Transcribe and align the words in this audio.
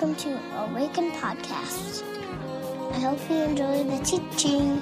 welcome 0.00 0.14
to 0.14 0.56
Awaken 0.56 1.10
Podcast. 1.10 2.04
I 2.92 3.00
hope 3.00 3.18
you 3.28 3.34
enjoy 3.34 3.82
the 3.82 3.98
teaching. 4.04 4.80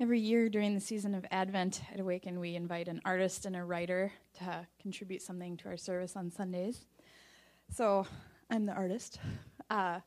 Every 0.00 0.18
year 0.18 0.48
during 0.48 0.74
the 0.74 0.80
season 0.80 1.14
of 1.14 1.24
Advent 1.30 1.82
at 1.94 2.00
Awaken, 2.00 2.40
we 2.40 2.56
invite 2.56 2.88
an 2.88 3.00
artist 3.04 3.46
and 3.46 3.54
a 3.54 3.62
writer 3.62 4.10
to 4.38 4.66
contribute 4.82 5.22
something 5.22 5.56
to 5.58 5.68
our 5.68 5.76
service 5.76 6.16
on 6.16 6.32
Sundays. 6.32 6.86
So 7.72 8.08
I'm 8.50 8.66
the 8.66 8.72
artist. 8.72 9.20
Uh, 9.70 10.00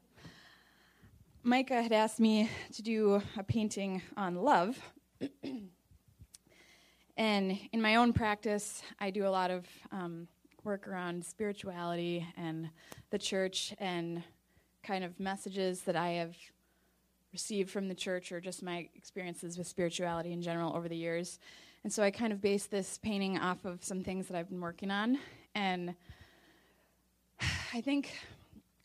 Micah 1.42 1.82
had 1.82 1.94
asked 1.94 2.20
me 2.20 2.50
to 2.74 2.82
do 2.82 3.22
a 3.38 3.44
painting 3.44 4.02
on 4.18 4.36
love. 4.36 4.78
and 7.18 7.60
in 7.72 7.82
my 7.82 7.96
own 7.96 8.14
practice, 8.14 8.82
I 9.00 9.12
do 9.12 9.28
a 9.28 9.30
lot 9.30 9.52
of 9.52 9.66
um, 9.92 10.28
work 10.64 10.88
around 10.88 11.24
spirituality 11.24 12.26
and 12.38 12.70
the 13.12 13.20
church 13.20 13.74
and 13.80 14.24
kind 14.84 15.04
of 15.04 15.20
messages 15.20 15.82
that 15.82 15.96
I 15.96 16.10
have 16.12 16.36
received 17.32 17.70
from 17.70 17.88
the 17.88 17.96
church 17.96 18.32
or 18.32 18.40
just 18.40 18.64
my 18.64 18.88
experiences 18.96 19.58
with 19.58 19.68
spirituality 19.68 20.32
in 20.34 20.42
general 20.42 20.76
over 20.76 20.88
the 20.88 20.96
years. 20.96 21.40
And 21.84 21.92
so 21.92 22.02
I 22.02 22.12
kind 22.12 22.32
of 22.32 22.42
based 22.42 22.72
this 22.72 22.98
painting 22.98 23.38
off 23.38 23.66
of 23.66 23.84
some 23.84 24.04
things 24.04 24.28
that 24.28 24.38
I've 24.38 24.50
been 24.50 24.62
working 24.62 24.90
on. 24.90 25.18
And 25.54 25.96
I 27.74 27.82
think 27.82 28.16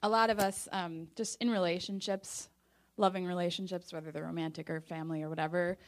a 0.03 0.09
lot 0.09 0.31
of 0.31 0.39
us, 0.39 0.69
um, 0.73 1.09
just 1.17 1.41
in 1.41 1.51
relationships, 1.51 2.49
loving 2.97 3.25
relationships, 3.25 3.93
whether 3.93 4.11
they're 4.11 4.25
romantic 4.25 4.69
or 4.69 4.81
family 4.81 5.23
or 5.23 5.29
whatever, 5.29 5.79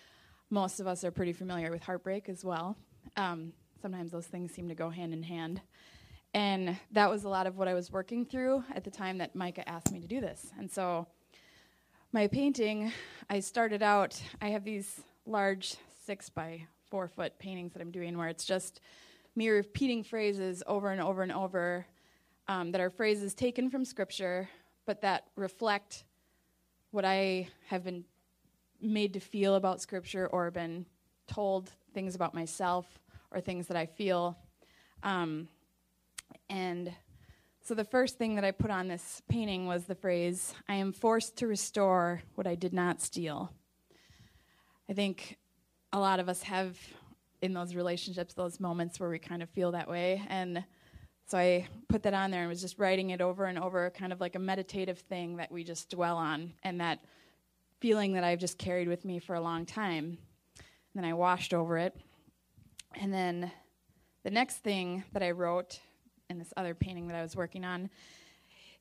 most 0.50 0.80
of 0.80 0.86
us 0.86 1.04
are 1.04 1.10
pretty 1.10 1.32
familiar 1.32 1.70
with 1.70 1.82
heartbreak 1.82 2.28
as 2.28 2.44
well. 2.44 2.76
Um, 3.16 3.52
sometimes 3.80 4.10
those 4.10 4.26
things 4.26 4.52
seem 4.52 4.68
to 4.68 4.74
go 4.74 4.90
hand 4.90 5.12
in 5.12 5.22
hand. 5.22 5.60
And 6.34 6.76
that 6.92 7.10
was 7.10 7.24
a 7.24 7.28
lot 7.28 7.46
of 7.46 7.56
what 7.56 7.68
I 7.68 7.74
was 7.74 7.90
working 7.90 8.24
through 8.24 8.64
at 8.74 8.84
the 8.84 8.90
time 8.90 9.18
that 9.18 9.34
Micah 9.34 9.68
asked 9.68 9.92
me 9.92 10.00
to 10.00 10.06
do 10.06 10.20
this. 10.20 10.48
And 10.58 10.70
so 10.70 11.06
my 12.12 12.26
painting, 12.26 12.92
I 13.28 13.40
started 13.40 13.82
out, 13.82 14.20
I 14.40 14.48
have 14.48 14.64
these 14.64 15.00
large 15.26 15.76
six 16.04 16.28
by 16.28 16.66
four 16.90 17.08
foot 17.08 17.38
paintings 17.38 17.72
that 17.72 17.82
I'm 17.82 17.90
doing 17.90 18.18
where 18.18 18.28
it's 18.28 18.44
just 18.44 18.80
me 19.36 19.48
repeating 19.48 20.02
phrases 20.02 20.62
over 20.66 20.90
and 20.90 21.00
over 21.00 21.22
and 21.22 21.32
over 21.32 21.86
um, 22.48 22.72
that 22.72 22.80
are 22.80 22.90
phrases 22.90 23.32
taken 23.34 23.70
from 23.70 23.84
scripture, 23.84 24.48
but 24.86 25.00
that 25.02 25.28
reflect 25.36 26.04
what 26.90 27.04
I 27.04 27.48
have 27.68 27.84
been 27.84 28.04
made 28.80 29.14
to 29.14 29.20
feel 29.20 29.54
about 29.54 29.80
scripture 29.80 30.26
or 30.26 30.50
been 30.50 30.86
told 31.26 31.70
things 31.94 32.14
about 32.14 32.34
myself 32.34 32.86
or 33.30 33.40
things 33.40 33.66
that 33.68 33.76
I 33.76 33.86
feel. 33.86 34.36
Um, 35.02 35.48
and 36.48 36.92
so 37.62 37.74
the 37.74 37.84
first 37.84 38.18
thing 38.18 38.34
that 38.36 38.44
I 38.44 38.50
put 38.50 38.70
on 38.70 38.88
this 38.88 39.22
painting 39.28 39.66
was 39.66 39.84
the 39.84 39.94
phrase, 39.94 40.54
I 40.68 40.74
am 40.74 40.92
forced 40.92 41.36
to 41.36 41.46
restore 41.46 42.22
what 42.34 42.46
I 42.46 42.54
did 42.54 42.72
not 42.72 43.00
steal. 43.00 43.52
I 44.88 44.92
think 44.92 45.38
a 45.92 45.98
lot 45.98 46.20
of 46.20 46.28
us 46.28 46.42
have 46.42 46.78
in 47.42 47.54
those 47.54 47.74
relationships 47.74 48.34
those 48.34 48.60
moments 48.60 48.98
where 49.00 49.08
we 49.08 49.18
kind 49.18 49.42
of 49.42 49.48
feel 49.50 49.72
that 49.72 49.88
way. 49.88 50.22
And 50.28 50.64
so 51.26 51.38
I 51.38 51.68
put 51.88 52.02
that 52.02 52.14
on 52.14 52.30
there 52.30 52.40
and 52.40 52.48
was 52.48 52.60
just 52.60 52.78
writing 52.78 53.10
it 53.10 53.20
over 53.20 53.44
and 53.44 53.58
over, 53.58 53.88
kind 53.90 54.12
of 54.12 54.20
like 54.20 54.34
a 54.34 54.40
meditative 54.40 54.98
thing 54.98 55.36
that 55.36 55.52
we 55.52 55.62
just 55.62 55.90
dwell 55.90 56.16
on, 56.16 56.54
and 56.64 56.80
that 56.80 56.98
feeling 57.80 58.12
that 58.12 58.24
I've 58.24 58.38
just 58.38 58.58
carried 58.58 58.88
with 58.88 59.04
me 59.04 59.18
for 59.18 59.34
a 59.34 59.40
long 59.40 59.66
time. 59.66 60.18
And 60.58 60.66
then 60.94 61.04
I 61.04 61.14
washed 61.14 61.54
over 61.54 61.78
it. 61.78 61.96
And 62.94 63.12
then 63.12 63.50
the 64.22 64.30
next 64.30 64.58
thing 64.58 65.04
that 65.12 65.22
I 65.22 65.30
wrote 65.30 65.80
in 66.28 66.38
this 66.38 66.52
other 66.56 66.74
painting 66.74 67.08
that 67.08 67.16
I 67.16 67.22
was 67.22 67.34
working 67.34 67.64
on 67.64 67.90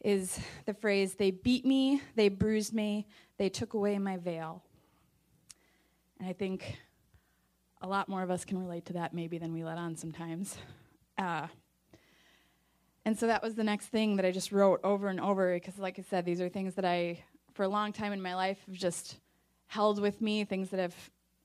is 0.02 0.40
the 0.66 0.74
phrase, 0.74 1.16
They 1.16 1.32
beat 1.32 1.66
me, 1.66 2.02
they 2.16 2.30
bruised 2.30 2.74
me, 2.74 3.08
they 3.38 3.50
took 3.50 3.74
away 3.74 3.98
my 3.98 4.18
veil. 4.18 4.64
And 6.20 6.28
I 6.28 6.34
think 6.34 6.78
a 7.82 7.88
lot 7.88 8.10
more 8.10 8.22
of 8.22 8.30
us 8.30 8.44
can 8.44 8.60
relate 8.60 8.86
to 8.86 8.94
that 8.94 9.14
maybe 9.14 9.38
than 9.38 9.54
we 9.54 9.64
let 9.64 9.78
on 9.78 9.96
sometimes. 9.96 10.58
Uh, 11.18 11.48
and 13.06 13.18
so 13.18 13.28
that 13.28 13.42
was 13.42 13.56
the 13.56 13.64
next 13.64 13.88
thing 13.88 14.18
that 14.18 14.26
I 14.26 14.32
just 14.32 14.52
wrote 14.52 14.82
over 14.84 15.08
and 15.08 15.20
over 15.20 15.54
because, 15.54 15.78
like 15.80 15.98
I 15.98 16.04
said, 16.10 16.26
these 16.26 16.42
are 16.42 16.50
things 16.50 16.76
that 16.76 16.86
I, 16.86 17.24
for 17.60 17.64
a 17.64 17.68
long 17.68 17.92
time 17.92 18.14
in 18.14 18.22
my 18.22 18.34
life, 18.36 18.58
have 18.68 18.76
just 18.76 19.18
held 19.68 20.00
with 20.00 20.22
me, 20.22 20.46
things 20.46 20.70
that 20.70 20.80
have 20.80 20.96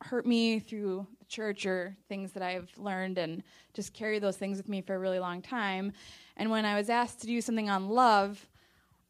hurt 0.00 0.24
me 0.24 0.60
through 0.60 1.04
the 1.18 1.24
church 1.24 1.66
or 1.66 1.96
things 2.08 2.30
that 2.30 2.40
I've 2.40 2.70
learned 2.78 3.18
and 3.18 3.42
just 3.72 3.92
carry 3.92 4.20
those 4.20 4.36
things 4.36 4.56
with 4.56 4.68
me 4.68 4.80
for 4.80 4.94
a 4.94 4.98
really 5.00 5.18
long 5.18 5.42
time. 5.42 5.92
And 6.36 6.52
when 6.52 6.64
I 6.64 6.76
was 6.76 6.88
asked 6.88 7.20
to 7.22 7.26
do 7.26 7.40
something 7.40 7.68
on 7.68 7.88
love, 7.88 8.46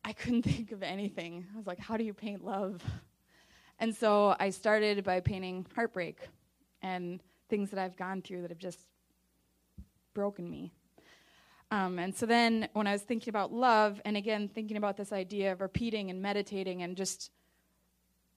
I 0.03 0.15
couldn't 0.15 0.43
think 0.51 0.73
of 0.73 0.83
anything. 0.83 1.45
I 1.53 1.59
was 1.59 1.67
like, 1.67 1.79
how 1.79 1.99
do 1.99 2.05
you 2.05 2.15
paint 2.15 2.43
love? 2.43 2.83
And 3.81 3.95
so 3.95 4.35
I 4.41 4.49
started 4.49 5.05
by 5.05 5.21
painting 5.21 5.67
heartbreak 5.75 6.21
and 6.81 7.23
things 7.51 7.69
that 7.69 7.79
I've 7.79 7.99
gone 7.99 8.23
through 8.23 8.41
that 8.41 8.51
have 8.51 8.57
just 8.57 8.81
broken 10.15 10.49
me. 10.49 10.73
Um, 11.71 11.99
and 11.99 12.15
so 12.15 12.27
then 12.27 12.69
when 12.73 12.87
I 12.87 12.93
was 12.93 13.03
thinking 13.03 13.31
about 13.31 13.53
love, 13.53 14.01
and 14.05 14.17
again, 14.17 14.49
thinking 14.49 14.77
about 14.77 14.97
this 14.97 15.13
idea 15.13 15.53
of 15.53 15.61
repeating 15.61 16.11
and 16.11 16.23
meditating 16.23 16.83
and 16.83 16.97
just 16.97 17.31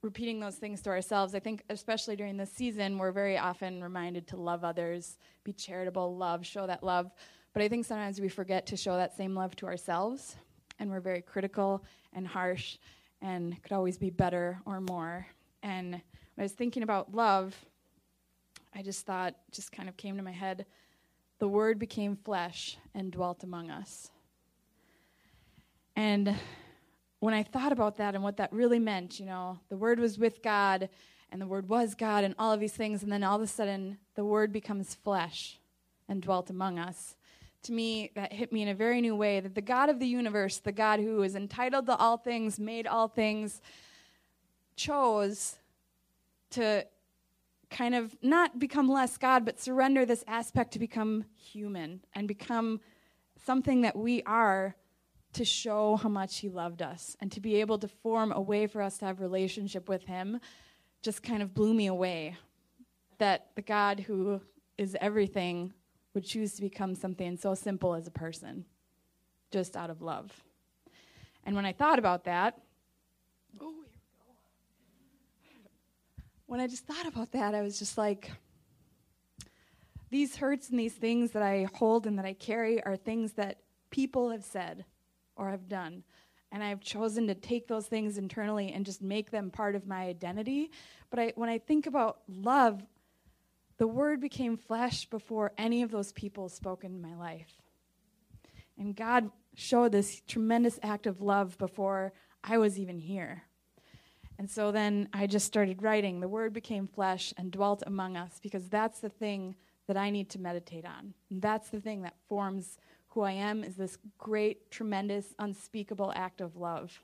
repeating 0.01 0.39
those 0.39 0.55
things 0.55 0.81
to 0.81 0.89
ourselves. 0.89 1.35
I 1.35 1.39
think, 1.39 1.63
especially 1.69 2.15
during 2.15 2.37
this 2.37 2.51
season, 2.51 2.97
we're 2.97 3.11
very 3.11 3.37
often 3.37 3.83
reminded 3.83 4.27
to 4.27 4.37
love 4.37 4.63
others, 4.63 5.17
be 5.43 5.53
charitable, 5.53 6.15
love, 6.15 6.45
show 6.45 6.67
that 6.67 6.83
love. 6.83 7.11
But 7.53 7.61
I 7.63 7.67
think 7.67 7.85
sometimes 7.85 8.21
we 8.21 8.29
forget 8.29 8.65
to 8.67 8.77
show 8.77 8.95
that 8.97 9.17
same 9.17 9.35
love 9.35 9.55
to 9.57 9.65
ourselves, 9.65 10.35
and 10.79 10.89
we're 10.89 10.99
very 10.99 11.21
critical 11.21 11.83
and 12.13 12.27
harsh 12.27 12.77
and 13.21 13.61
could 13.63 13.71
always 13.71 13.97
be 13.97 14.11
better 14.11 14.59
or 14.65 14.79
more. 14.79 15.25
And 15.63 15.91
when 15.91 16.01
I 16.37 16.43
was 16.43 16.51
thinking 16.51 16.83
about 16.83 17.15
love, 17.15 17.55
I 18.75 18.83
just 18.83 19.05
thought, 19.05 19.35
just 19.51 19.71
kind 19.71 19.89
of 19.89 19.97
came 19.97 20.17
to 20.17 20.23
my 20.23 20.31
head, 20.31 20.67
the 21.39 21.47
Word 21.47 21.79
became 21.79 22.15
flesh 22.15 22.77
and 22.93 23.11
dwelt 23.11 23.43
among 23.43 23.69
us. 23.69 24.09
And 25.95 26.35
when 27.19 27.33
I 27.33 27.43
thought 27.43 27.71
about 27.71 27.97
that 27.97 28.15
and 28.15 28.23
what 28.23 28.37
that 28.37 28.53
really 28.53 28.79
meant, 28.79 29.19
you 29.19 29.25
know, 29.25 29.59
the 29.69 29.77
Word 29.77 29.99
was 29.99 30.17
with 30.17 30.41
God 30.43 30.89
and 31.31 31.41
the 31.41 31.47
Word 31.47 31.67
was 31.67 31.95
God 31.95 32.23
and 32.23 32.35
all 32.37 32.53
of 32.53 32.59
these 32.59 32.73
things, 32.73 33.03
and 33.03 33.11
then 33.11 33.23
all 33.23 33.35
of 33.35 33.41
a 33.41 33.47
sudden 33.47 33.97
the 34.15 34.25
Word 34.25 34.51
becomes 34.51 34.95
flesh 34.95 35.59
and 36.07 36.21
dwelt 36.21 36.49
among 36.49 36.79
us. 36.79 37.15
To 37.63 37.73
me, 37.73 38.11
that 38.15 38.31
hit 38.31 38.53
me 38.53 38.61
in 38.61 38.69
a 38.69 38.75
very 38.75 39.01
new 39.01 39.15
way 39.15 39.39
that 39.39 39.55
the 39.55 39.61
God 39.61 39.89
of 39.89 39.99
the 39.99 40.07
universe, 40.07 40.59
the 40.59 40.71
God 40.71 40.99
who 40.99 41.21
is 41.23 41.35
entitled 41.35 41.87
to 41.87 41.95
all 41.95 42.17
things, 42.17 42.59
made 42.59 42.87
all 42.87 43.07
things, 43.07 43.61
chose 44.75 45.55
to 46.51 46.85
kind 47.69 47.95
of 47.95 48.15
not 48.21 48.59
become 48.59 48.87
less 48.87 49.17
God, 49.17 49.45
but 49.45 49.59
surrender 49.59 50.05
this 50.05 50.23
aspect 50.27 50.71
to 50.73 50.79
become 50.79 51.25
human 51.35 52.01
and 52.13 52.27
become 52.27 52.79
something 53.45 53.81
that 53.81 53.95
we 53.95 54.23
are 54.23 54.75
to 55.33 55.45
show 55.45 55.97
how 55.97 56.09
much 56.09 56.39
he 56.39 56.49
loved 56.49 56.81
us 56.81 57.15
and 57.19 57.31
to 57.31 57.39
be 57.39 57.55
able 57.55 57.77
to 57.77 57.87
form 57.87 58.31
a 58.31 58.41
way 58.41 58.67
for 58.67 58.81
us 58.81 58.97
to 58.97 59.05
have 59.05 59.19
relationship 59.19 59.87
with 59.87 60.03
him 60.05 60.39
just 61.01 61.21
kind 61.21 61.43
of 61.43 61.53
blew 61.53 61.73
me 61.73 61.87
away 61.87 62.35
that 63.19 63.49
the 63.55 63.61
god 63.61 63.99
who 63.99 64.41
is 64.77 64.97
everything 64.99 65.73
would 66.13 66.25
choose 66.25 66.53
to 66.53 66.61
become 66.61 66.95
something 66.95 67.37
so 67.37 67.53
simple 67.53 67.93
as 67.93 68.07
a 68.07 68.11
person 68.11 68.65
just 69.51 69.77
out 69.77 69.89
of 69.89 70.01
love. 70.01 70.31
And 71.43 71.55
when 71.55 71.65
i 71.65 71.71
thought 71.71 71.99
about 71.99 72.23
that 72.25 72.59
oh 73.61 73.75
when 76.47 76.59
i 76.59 76.67
just 76.67 76.85
thought 76.85 77.07
about 77.07 77.31
that 77.31 77.53
i 77.53 77.61
was 77.61 77.79
just 77.79 77.97
like 77.97 78.31
these 80.09 80.37
hurts 80.37 80.69
and 80.69 80.79
these 80.79 80.93
things 80.93 81.31
that 81.31 81.43
i 81.43 81.67
hold 81.75 82.07
and 82.07 82.17
that 82.17 82.25
i 82.25 82.33
carry 82.33 82.83
are 82.83 82.95
things 82.95 83.33
that 83.33 83.59
people 83.89 84.31
have 84.31 84.43
said 84.43 84.85
or 85.35 85.51
have 85.51 85.67
done. 85.67 86.03
And 86.51 86.63
I've 86.63 86.81
chosen 86.81 87.27
to 87.27 87.35
take 87.35 87.67
those 87.67 87.87
things 87.87 88.17
internally 88.17 88.71
and 88.71 88.85
just 88.85 89.01
make 89.01 89.31
them 89.31 89.51
part 89.51 89.75
of 89.75 89.85
my 89.85 90.03
identity. 90.03 90.71
But 91.09 91.19
I, 91.19 91.33
when 91.35 91.49
I 91.49 91.57
think 91.57 91.87
about 91.87 92.19
love, 92.27 92.81
the 93.77 93.87
word 93.87 94.21
became 94.21 94.57
flesh 94.57 95.05
before 95.05 95.51
any 95.57 95.83
of 95.83 95.91
those 95.91 96.11
people 96.13 96.49
spoke 96.49 96.83
in 96.83 97.01
my 97.01 97.15
life. 97.15 97.61
And 98.77 98.95
God 98.95 99.29
showed 99.55 99.91
this 99.91 100.21
tremendous 100.27 100.79
act 100.81 101.05
of 101.05 101.21
love 101.21 101.57
before 101.57 102.13
I 102.43 102.57
was 102.57 102.79
even 102.79 102.97
here. 102.97 103.43
And 104.39 104.49
so 104.49 104.71
then 104.71 105.09
I 105.13 105.27
just 105.27 105.45
started 105.45 105.81
writing. 105.81 106.19
The 106.19 106.27
word 106.27 106.53
became 106.53 106.87
flesh 106.87 107.33
and 107.37 107.51
dwelt 107.51 107.83
among 107.87 108.17
us 108.17 108.39
because 108.41 108.67
that's 108.69 108.99
the 108.99 109.09
thing 109.09 109.55
that 109.87 109.97
I 109.97 110.09
need 110.09 110.29
to 110.31 110.39
meditate 110.39 110.85
on. 110.85 111.13
And 111.29 111.41
that's 111.41 111.69
the 111.69 111.79
thing 111.79 112.03
that 112.03 112.15
forms 112.27 112.77
who 113.09 113.21
I 113.21 113.31
am 113.31 113.63
is 113.63 113.75
this 113.75 113.97
great, 114.17 114.69
tremendous, 114.69 115.33
unspeakable 115.39 116.13
act 116.15 116.41
of 116.41 116.55
love. 116.55 117.01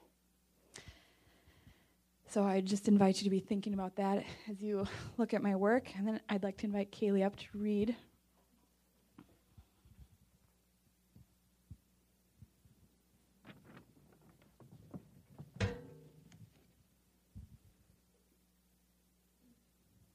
So 2.30 2.44
I 2.44 2.62
just 2.62 2.88
invite 2.88 3.18
you 3.18 3.24
to 3.24 3.30
be 3.30 3.40
thinking 3.40 3.74
about 3.74 3.96
that 3.96 4.24
as 4.50 4.62
you 4.62 4.86
look 5.18 5.34
at 5.34 5.42
my 5.42 5.56
work. 5.56 5.90
And 5.98 6.08
then 6.08 6.20
I'd 6.30 6.44
like 6.44 6.58
to 6.58 6.66
invite 6.66 6.92
Kaylee 6.92 7.26
up 7.26 7.36
to 7.36 7.46
read. 7.54 7.96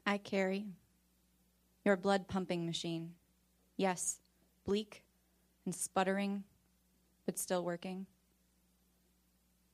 I 0.09 0.17
carry 0.17 0.65
your 1.85 1.99
blood 1.99 2.29
pumping 2.29 2.65
machine. 2.65 3.13
Yes, 3.77 4.21
bleak 4.65 5.05
and 5.67 5.75
sputtering, 5.75 6.45
but 7.27 7.39
still 7.39 7.63
working. 7.63 8.07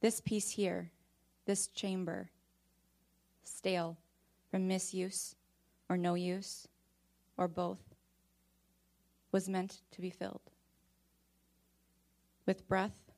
This 0.00 0.20
piece 0.20 0.50
here, 0.50 0.90
this 1.46 1.68
chamber, 1.68 2.30
stale 3.44 3.96
from 4.50 4.66
misuse 4.66 5.36
or 5.88 5.96
no 5.96 6.14
use 6.14 6.66
or 7.36 7.46
both, 7.46 7.94
was 9.30 9.48
meant 9.48 9.82
to 9.92 10.00
be 10.00 10.10
filled 10.10 10.50
with 12.44 12.66
breath, 12.66 13.12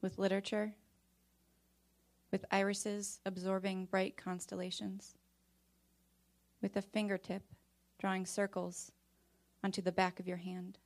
with 0.00 0.16
literature, 0.18 0.72
with 2.30 2.46
irises 2.50 3.20
absorbing 3.26 3.84
bright 3.84 4.16
constellations, 4.16 5.16
with 6.62 6.76
a 6.76 6.82
fingertip 6.82 7.42
drawing 7.98 8.24
circles 8.24 8.92
onto 9.62 9.82
the 9.82 9.92
back 9.92 10.18
of 10.18 10.26
your 10.26 10.38
hand. 10.38 10.78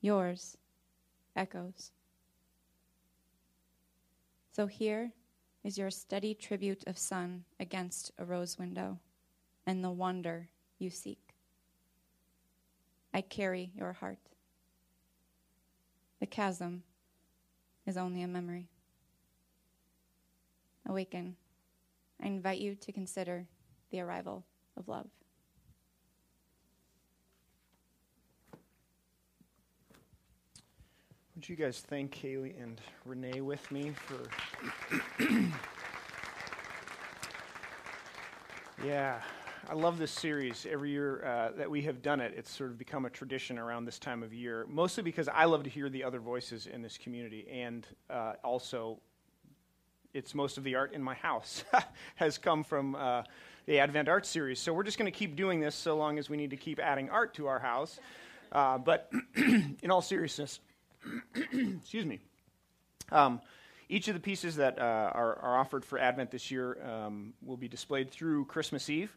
Yours 0.00 0.56
echoes. 1.34 1.92
So 4.52 4.66
here 4.66 5.12
is 5.64 5.78
your 5.78 5.90
steady 5.90 6.34
tribute 6.34 6.84
of 6.86 6.98
sun 6.98 7.44
against 7.60 8.12
a 8.18 8.24
rose 8.24 8.58
window 8.58 8.98
and 9.66 9.84
the 9.84 9.90
wonder 9.90 10.48
you 10.78 10.90
seek. 10.90 11.34
I 13.12 13.20
carry 13.20 13.70
your 13.74 13.92
heart. 13.92 14.18
The 16.20 16.26
chasm 16.26 16.82
is 17.86 17.96
only 17.96 18.22
a 18.22 18.28
memory. 18.28 18.68
Awaken. 20.86 21.36
I 22.22 22.26
invite 22.26 22.58
you 22.58 22.74
to 22.74 22.92
consider 22.92 23.46
the 23.90 24.00
arrival 24.00 24.44
of 24.76 24.88
love. 24.88 25.08
Would 31.38 31.48
you 31.48 31.54
guys 31.54 31.84
thank 31.86 32.12
Kaylee 32.12 32.60
and 32.60 32.80
Renee 33.04 33.42
with 33.42 33.70
me 33.70 33.92
for. 33.94 34.28
yeah, 38.84 39.20
I 39.68 39.74
love 39.74 39.98
this 39.98 40.10
series. 40.10 40.66
Every 40.68 40.90
year 40.90 41.24
uh, 41.24 41.52
that 41.56 41.70
we 41.70 41.80
have 41.82 42.02
done 42.02 42.20
it, 42.20 42.34
it's 42.36 42.50
sort 42.50 42.70
of 42.70 42.78
become 42.78 43.04
a 43.04 43.10
tradition 43.10 43.56
around 43.56 43.84
this 43.84 44.00
time 44.00 44.24
of 44.24 44.34
year, 44.34 44.66
mostly 44.68 45.04
because 45.04 45.28
I 45.28 45.44
love 45.44 45.62
to 45.62 45.70
hear 45.70 45.88
the 45.88 46.02
other 46.02 46.18
voices 46.18 46.66
in 46.66 46.82
this 46.82 46.98
community. 46.98 47.46
And 47.48 47.86
uh, 48.10 48.32
also, 48.42 48.98
it's 50.18 50.34
most 50.34 50.58
of 50.58 50.64
the 50.64 50.74
art 50.74 50.92
in 50.92 51.02
my 51.02 51.14
house 51.14 51.64
has 52.16 52.36
come 52.38 52.64
from 52.64 52.96
uh, 52.96 53.22
the 53.66 53.78
Advent 53.78 54.08
Art 54.08 54.26
Series. 54.26 54.58
So 54.58 54.74
we're 54.74 54.82
just 54.82 54.98
going 54.98 55.10
to 55.10 55.16
keep 55.16 55.36
doing 55.36 55.60
this 55.60 55.76
so 55.76 55.96
long 55.96 56.18
as 56.18 56.28
we 56.28 56.36
need 56.36 56.50
to 56.50 56.56
keep 56.56 56.80
adding 56.80 57.08
art 57.08 57.34
to 57.34 57.46
our 57.46 57.60
house. 57.60 58.00
Uh, 58.50 58.78
but 58.78 59.10
in 59.36 59.90
all 59.90 60.02
seriousness, 60.02 60.58
excuse 61.52 62.04
me. 62.04 62.18
Um, 63.12 63.40
each 63.88 64.08
of 64.08 64.14
the 64.14 64.20
pieces 64.20 64.56
that 64.56 64.78
uh, 64.78 64.82
are, 65.14 65.38
are, 65.38 65.56
offered 65.56 65.84
for 65.84 65.98
Advent 65.98 66.30
this 66.30 66.50
year 66.50 66.78
um, 66.84 67.32
will 67.42 67.56
be 67.56 67.68
displayed 67.68 68.10
through 68.10 68.44
Christmas 68.44 68.90
Eve, 68.90 69.16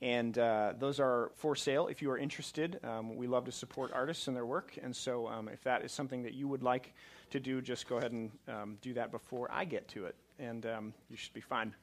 and 0.00 0.38
uh, 0.38 0.74
those 0.78 1.00
are 1.00 1.32
for 1.34 1.56
sale 1.56 1.88
if 1.88 2.02
you 2.02 2.10
are 2.10 2.18
interested. 2.18 2.78
Um, 2.84 3.16
we 3.16 3.26
love 3.26 3.46
to 3.46 3.52
support 3.52 3.90
artists 3.92 4.28
and 4.28 4.36
their 4.36 4.46
work, 4.46 4.78
and 4.80 4.94
so 4.94 5.26
um, 5.26 5.48
if 5.48 5.64
that 5.64 5.84
is 5.84 5.90
something 5.90 6.22
that 6.22 6.34
you 6.34 6.46
would 6.46 6.62
like 6.62 6.92
to 7.30 7.40
do, 7.40 7.60
just 7.60 7.88
go 7.88 7.96
ahead 7.96 8.12
and 8.12 8.30
um, 8.48 8.78
do 8.80 8.94
that 8.94 9.10
before 9.10 9.50
I 9.50 9.64
get 9.64 9.88
to 9.88 10.04
it, 10.04 10.14
and 10.38 10.66
um, 10.66 10.94
you 11.10 11.16
should 11.16 11.32
be 11.32 11.40
fine. 11.40 11.74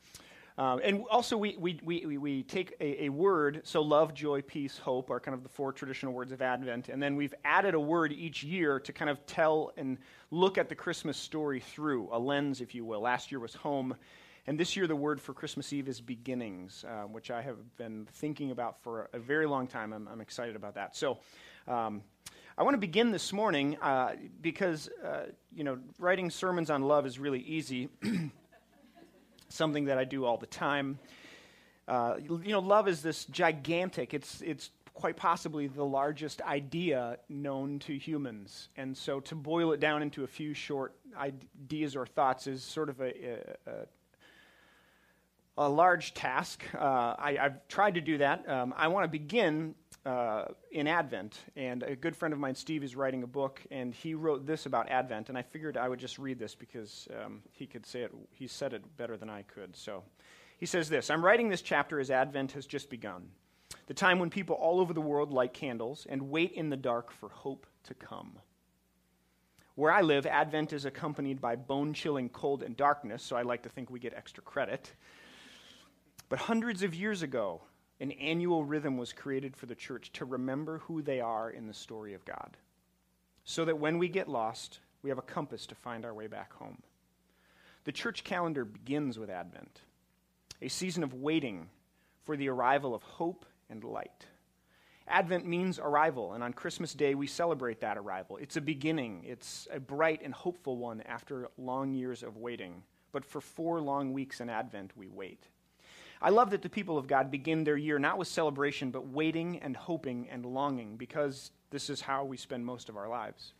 Um, 0.59 0.81
and 0.83 1.05
also, 1.09 1.37
we, 1.37 1.55
we, 1.57 1.79
we, 1.81 2.17
we 2.17 2.43
take 2.43 2.75
a, 2.81 3.05
a, 3.05 3.09
word, 3.09 3.61
so 3.63 3.81
love, 3.81 4.13
joy, 4.13 4.41
peace, 4.41 4.77
hope 4.77 5.09
are 5.09 5.21
kind 5.21 5.33
of 5.33 5.41
the 5.41 5.47
four 5.47 5.71
traditional 5.71 6.11
words 6.11 6.33
of 6.33 6.41
Advent. 6.41 6.89
And 6.89 7.01
then 7.01 7.15
we've 7.15 7.33
added 7.45 7.75
a 7.75 7.79
word 7.79 8.11
each 8.11 8.43
year 8.43 8.77
to 8.81 8.91
kind 8.91 9.09
of 9.09 9.25
tell 9.25 9.71
and 9.77 9.97
look 10.31 10.57
at 10.57 10.67
the 10.67 10.75
Christmas 10.75 11.15
story 11.15 11.61
through, 11.61 12.09
a 12.11 12.19
lens, 12.19 12.59
if 12.59 12.75
you 12.75 12.83
will. 12.83 12.99
Last 12.99 13.31
year 13.31 13.39
was 13.39 13.53
home. 13.53 13.95
And 14.47 14.59
this 14.59 14.75
year, 14.75 14.85
the 14.85 14.97
word 14.97 15.21
for 15.21 15.33
Christmas 15.33 15.71
Eve 15.71 15.87
is 15.87 16.01
beginnings, 16.01 16.83
uh, 16.83 17.03
which 17.03 17.31
I 17.31 17.41
have 17.41 17.77
been 17.77 18.07
thinking 18.13 18.51
about 18.51 18.81
for 18.81 19.09
a 19.13 19.19
very 19.19 19.45
long 19.45 19.65
time. 19.65 19.93
I'm, 19.93 20.09
I'm 20.09 20.19
excited 20.19 20.57
about 20.57 20.75
that. 20.75 20.93
So, 20.93 21.19
um, 21.67 22.01
I 22.57 22.63
want 22.63 22.73
to 22.73 22.79
begin 22.79 23.11
this 23.11 23.31
morning 23.31 23.77
uh, 23.81 24.15
because, 24.41 24.89
uh, 25.05 25.27
you 25.53 25.63
know, 25.63 25.79
writing 25.97 26.29
sermons 26.29 26.69
on 26.69 26.83
love 26.83 27.05
is 27.05 27.19
really 27.19 27.39
easy. 27.39 27.89
something 29.49 29.85
that 29.85 29.97
I 29.97 30.03
do 30.03 30.25
all 30.25 30.37
the 30.37 30.45
time. 30.45 30.99
Uh, 31.87 32.15
you 32.19 32.51
know, 32.51 32.59
love 32.59 32.87
is 32.87 33.01
this 33.01 33.25
gigantic, 33.25 34.13
it's, 34.13 34.41
it's 34.41 34.69
quite 34.93 35.15
possibly 35.15 35.67
the 35.67 35.85
largest 35.85 36.41
idea 36.41 37.17
known 37.29 37.79
to 37.79 37.97
humans. 37.97 38.69
And 38.77 38.95
so 38.95 39.19
to 39.21 39.35
boil 39.35 39.71
it 39.71 39.79
down 39.79 40.01
into 40.01 40.23
a 40.23 40.27
few 40.27 40.53
short 40.53 40.93
ideas 41.17 41.95
or 41.95 42.05
thoughts 42.05 42.45
is 42.47 42.63
sort 42.63 42.89
of 42.89 42.99
a, 42.99 43.39
a, 43.65 43.87
a 45.57 45.69
large 45.69 46.13
task. 46.13 46.63
Uh, 46.75 47.15
I, 47.17 47.37
have 47.39 47.67
tried 47.67 47.95
to 47.95 48.01
do 48.01 48.19
that. 48.19 48.47
Um, 48.47 48.73
I 48.77 48.89
want 48.89 49.05
to 49.05 49.09
begin 49.09 49.73
uh, 50.05 50.45
in 50.71 50.87
Advent, 50.87 51.37
and 51.55 51.83
a 51.83 51.95
good 51.95 52.15
friend 52.15 52.33
of 52.33 52.39
mine, 52.39 52.55
Steve, 52.55 52.83
is 52.83 52.95
writing 52.95 53.23
a 53.23 53.27
book, 53.27 53.61
and 53.69 53.93
he 53.93 54.13
wrote 54.13 54.45
this 54.45 54.65
about 54.65 54.89
Advent, 54.89 55.29
and 55.29 55.37
I 55.37 55.41
figured 55.41 55.77
I 55.77 55.89
would 55.89 55.99
just 55.99 56.17
read 56.17 56.39
this 56.39 56.55
because 56.55 57.07
um, 57.23 57.41
he 57.51 57.65
could 57.67 57.85
say 57.85 58.01
it. 58.01 58.11
He 58.31 58.47
said 58.47 58.73
it 58.73 58.97
better 58.97 59.17
than 59.17 59.29
I 59.29 59.43
could. 59.43 59.75
So, 59.75 60.03
he 60.57 60.65
says 60.65 60.89
this: 60.89 61.09
I'm 61.09 61.23
writing 61.23 61.49
this 61.49 61.61
chapter 61.61 61.99
as 61.99 62.09
Advent 62.09 62.53
has 62.53 62.65
just 62.65 62.89
begun, 62.89 63.29
the 63.87 63.93
time 63.93 64.19
when 64.19 64.29
people 64.29 64.55
all 64.55 64.79
over 64.79 64.93
the 64.93 65.01
world 65.01 65.31
light 65.31 65.53
candles 65.53 66.07
and 66.09 66.29
wait 66.29 66.53
in 66.53 66.69
the 66.69 66.77
dark 66.77 67.11
for 67.11 67.29
hope 67.29 67.67
to 67.83 67.93
come. 67.93 68.39
Where 69.75 69.91
I 69.91 70.01
live, 70.01 70.25
Advent 70.25 70.73
is 70.73 70.83
accompanied 70.83 71.39
by 71.39 71.55
bone-chilling 71.55 72.29
cold 72.29 72.63
and 72.63 72.75
darkness, 72.75 73.23
so 73.23 73.37
I 73.37 73.43
like 73.43 73.63
to 73.63 73.69
think 73.69 73.89
we 73.89 73.99
get 73.99 74.13
extra 74.13 74.43
credit. 74.43 74.91
But 76.27 76.39
hundreds 76.39 76.83
of 76.83 76.93
years 76.93 77.21
ago, 77.21 77.61
an 77.99 78.11
annual 78.13 78.63
rhythm 78.63 78.97
was 78.97 79.13
created 79.13 79.55
for 79.55 79.65
the 79.65 79.75
church 79.75 80.11
to 80.13 80.25
remember 80.25 80.79
who 80.79 81.01
they 81.01 81.19
are 81.19 81.49
in 81.49 81.67
the 81.67 81.73
story 81.73 82.13
of 82.13 82.25
God. 82.25 82.57
So 83.43 83.65
that 83.65 83.79
when 83.79 83.97
we 83.97 84.07
get 84.07 84.29
lost, 84.29 84.79
we 85.01 85.09
have 85.09 85.17
a 85.17 85.23
compass 85.23 85.65
to 85.67 85.75
find 85.75 86.05
our 86.05 86.13
way 86.13 86.27
back 86.27 86.53
home. 86.53 86.81
The 87.85 87.91
church 87.91 88.23
calendar 88.23 88.65
begins 88.65 89.17
with 89.17 89.29
Advent, 89.29 89.81
a 90.61 90.67
season 90.67 91.03
of 91.03 91.13
waiting 91.13 91.69
for 92.23 92.37
the 92.37 92.49
arrival 92.49 92.93
of 92.93 93.01
hope 93.01 93.45
and 93.69 93.83
light. 93.83 94.27
Advent 95.07 95.45
means 95.45 95.79
arrival, 95.79 96.33
and 96.33 96.43
on 96.43 96.53
Christmas 96.53 96.93
Day 96.93 97.15
we 97.15 97.25
celebrate 97.25 97.81
that 97.81 97.97
arrival. 97.97 98.37
It's 98.37 98.57
a 98.57 98.61
beginning, 98.61 99.23
it's 99.25 99.67
a 99.73 99.79
bright 99.79 100.21
and 100.23 100.33
hopeful 100.33 100.77
one 100.77 101.01
after 101.01 101.49
long 101.57 101.93
years 101.93 102.21
of 102.21 102.37
waiting. 102.37 102.83
But 103.11 103.25
for 103.25 103.41
four 103.41 103.81
long 103.81 104.13
weeks 104.13 104.39
in 104.39 104.49
Advent, 104.49 104.91
we 104.95 105.07
wait. 105.07 105.47
I 106.21 106.29
love 106.29 106.49
that 106.49 106.61
the 106.61 106.69
people 106.69 106.97
of 106.97 107.07
God 107.07 107.31
begin 107.31 107.63
their 107.63 107.77
year 107.77 107.97
not 107.97 108.17
with 108.17 108.27
celebration, 108.27 108.91
but 108.91 109.07
waiting 109.07 109.59
and 109.59 109.75
hoping 109.75 110.27
and 110.29 110.45
longing, 110.45 110.97
because 110.97 111.51
this 111.69 111.89
is 111.89 112.01
how 112.01 112.25
we 112.25 112.35
spend 112.35 112.65
most 112.65 112.89
of 112.89 112.97
our 112.97 113.07
lives. 113.07 113.53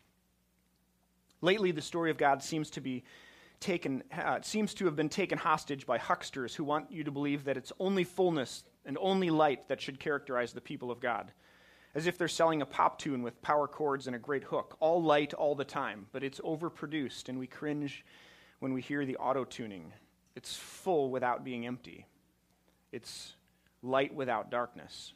Lately, 1.41 1.71
the 1.71 1.81
story 1.81 2.11
of 2.11 2.17
God 2.17 2.43
seems 2.43 2.69
to 2.71 2.81
be 2.81 3.03
taken, 3.61 4.03
uh, 4.13 4.39
seems 4.41 4.73
to 4.75 4.85
have 4.85 4.95
been 4.95 5.09
taken 5.09 5.37
hostage 5.37 5.85
by 5.85 5.97
hucksters 5.97 6.53
who 6.53 6.63
want 6.65 6.91
you 6.91 7.03
to 7.03 7.11
believe 7.11 7.45
that 7.45 7.57
it's 7.57 7.71
only 7.79 8.03
fullness 8.03 8.63
and 8.85 8.97
only 8.99 9.29
light 9.29 9.67
that 9.69 9.81
should 9.81 9.99
characterize 9.99 10.51
the 10.51 10.61
people 10.61 10.91
of 10.91 10.99
God. 10.99 11.31
As 11.95 12.07
if 12.07 12.17
they're 12.17 12.27
selling 12.27 12.61
a 12.61 12.65
pop 12.65 12.99
tune 12.99 13.23
with 13.23 13.41
power 13.41 13.67
chords 13.67 14.07
and 14.07 14.15
a 14.15 14.19
great 14.19 14.43
hook, 14.43 14.75
all 14.79 15.01
light 15.01 15.33
all 15.33 15.55
the 15.55 15.65
time, 15.65 16.07
but 16.11 16.23
it's 16.23 16.39
overproduced, 16.41 17.29
and 17.29 17.39
we 17.39 17.47
cringe 17.47 18.05
when 18.59 18.73
we 18.73 18.81
hear 18.81 19.05
the 19.05 19.17
auto 19.17 19.43
tuning. 19.43 19.93
It's 20.35 20.55
full 20.55 21.09
without 21.09 21.43
being 21.43 21.65
empty. 21.65 22.05
It's 22.91 23.33
light 23.81 24.13
without 24.13 24.49
darkness. 24.49 25.13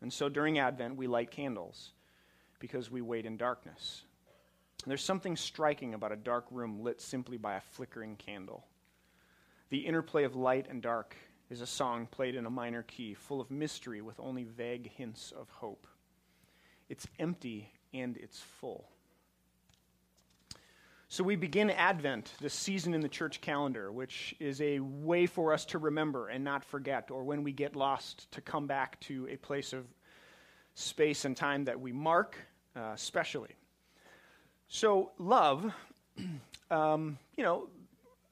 And 0.00 0.12
so 0.12 0.28
during 0.28 0.58
Advent, 0.58 0.96
we 0.96 1.06
light 1.06 1.30
candles 1.30 1.92
because 2.58 2.90
we 2.90 3.00
wait 3.00 3.26
in 3.26 3.36
darkness. 3.36 4.02
And 4.84 4.90
there's 4.90 5.04
something 5.04 5.36
striking 5.36 5.94
about 5.94 6.12
a 6.12 6.16
dark 6.16 6.46
room 6.50 6.82
lit 6.82 7.00
simply 7.00 7.38
by 7.38 7.56
a 7.56 7.60
flickering 7.60 8.16
candle. 8.16 8.64
The 9.70 9.86
interplay 9.86 10.24
of 10.24 10.36
light 10.36 10.66
and 10.70 10.80
dark 10.80 11.16
is 11.50 11.60
a 11.60 11.66
song 11.66 12.06
played 12.10 12.34
in 12.34 12.46
a 12.46 12.50
minor 12.50 12.82
key, 12.82 13.14
full 13.14 13.40
of 13.40 13.50
mystery 13.50 14.00
with 14.00 14.20
only 14.20 14.44
vague 14.44 14.90
hints 14.92 15.32
of 15.32 15.48
hope. 15.50 15.86
It's 16.88 17.06
empty 17.18 17.72
and 17.92 18.16
it's 18.16 18.40
full. 18.40 18.88
So 21.08 21.22
we 21.22 21.36
begin 21.36 21.70
Advent, 21.70 22.32
this 22.40 22.52
season 22.52 22.92
in 22.92 23.00
the 23.00 23.08
church 23.08 23.40
calendar, 23.40 23.92
which 23.92 24.34
is 24.40 24.60
a 24.60 24.80
way 24.80 25.26
for 25.26 25.52
us 25.52 25.64
to 25.66 25.78
remember 25.78 26.28
and 26.28 26.42
not 26.42 26.64
forget, 26.64 27.12
or 27.12 27.22
when 27.22 27.44
we 27.44 27.52
get 27.52 27.76
lost, 27.76 28.28
to 28.32 28.40
come 28.40 28.66
back 28.66 28.98
to 29.02 29.28
a 29.30 29.36
place 29.36 29.72
of 29.72 29.86
space 30.74 31.24
and 31.24 31.36
time 31.36 31.64
that 31.66 31.80
we 31.80 31.92
mark 31.92 32.36
uh, 32.74 32.96
specially. 32.96 33.54
So, 34.66 35.12
love, 35.18 35.72
um, 36.72 37.18
you 37.36 37.44
know, 37.44 37.68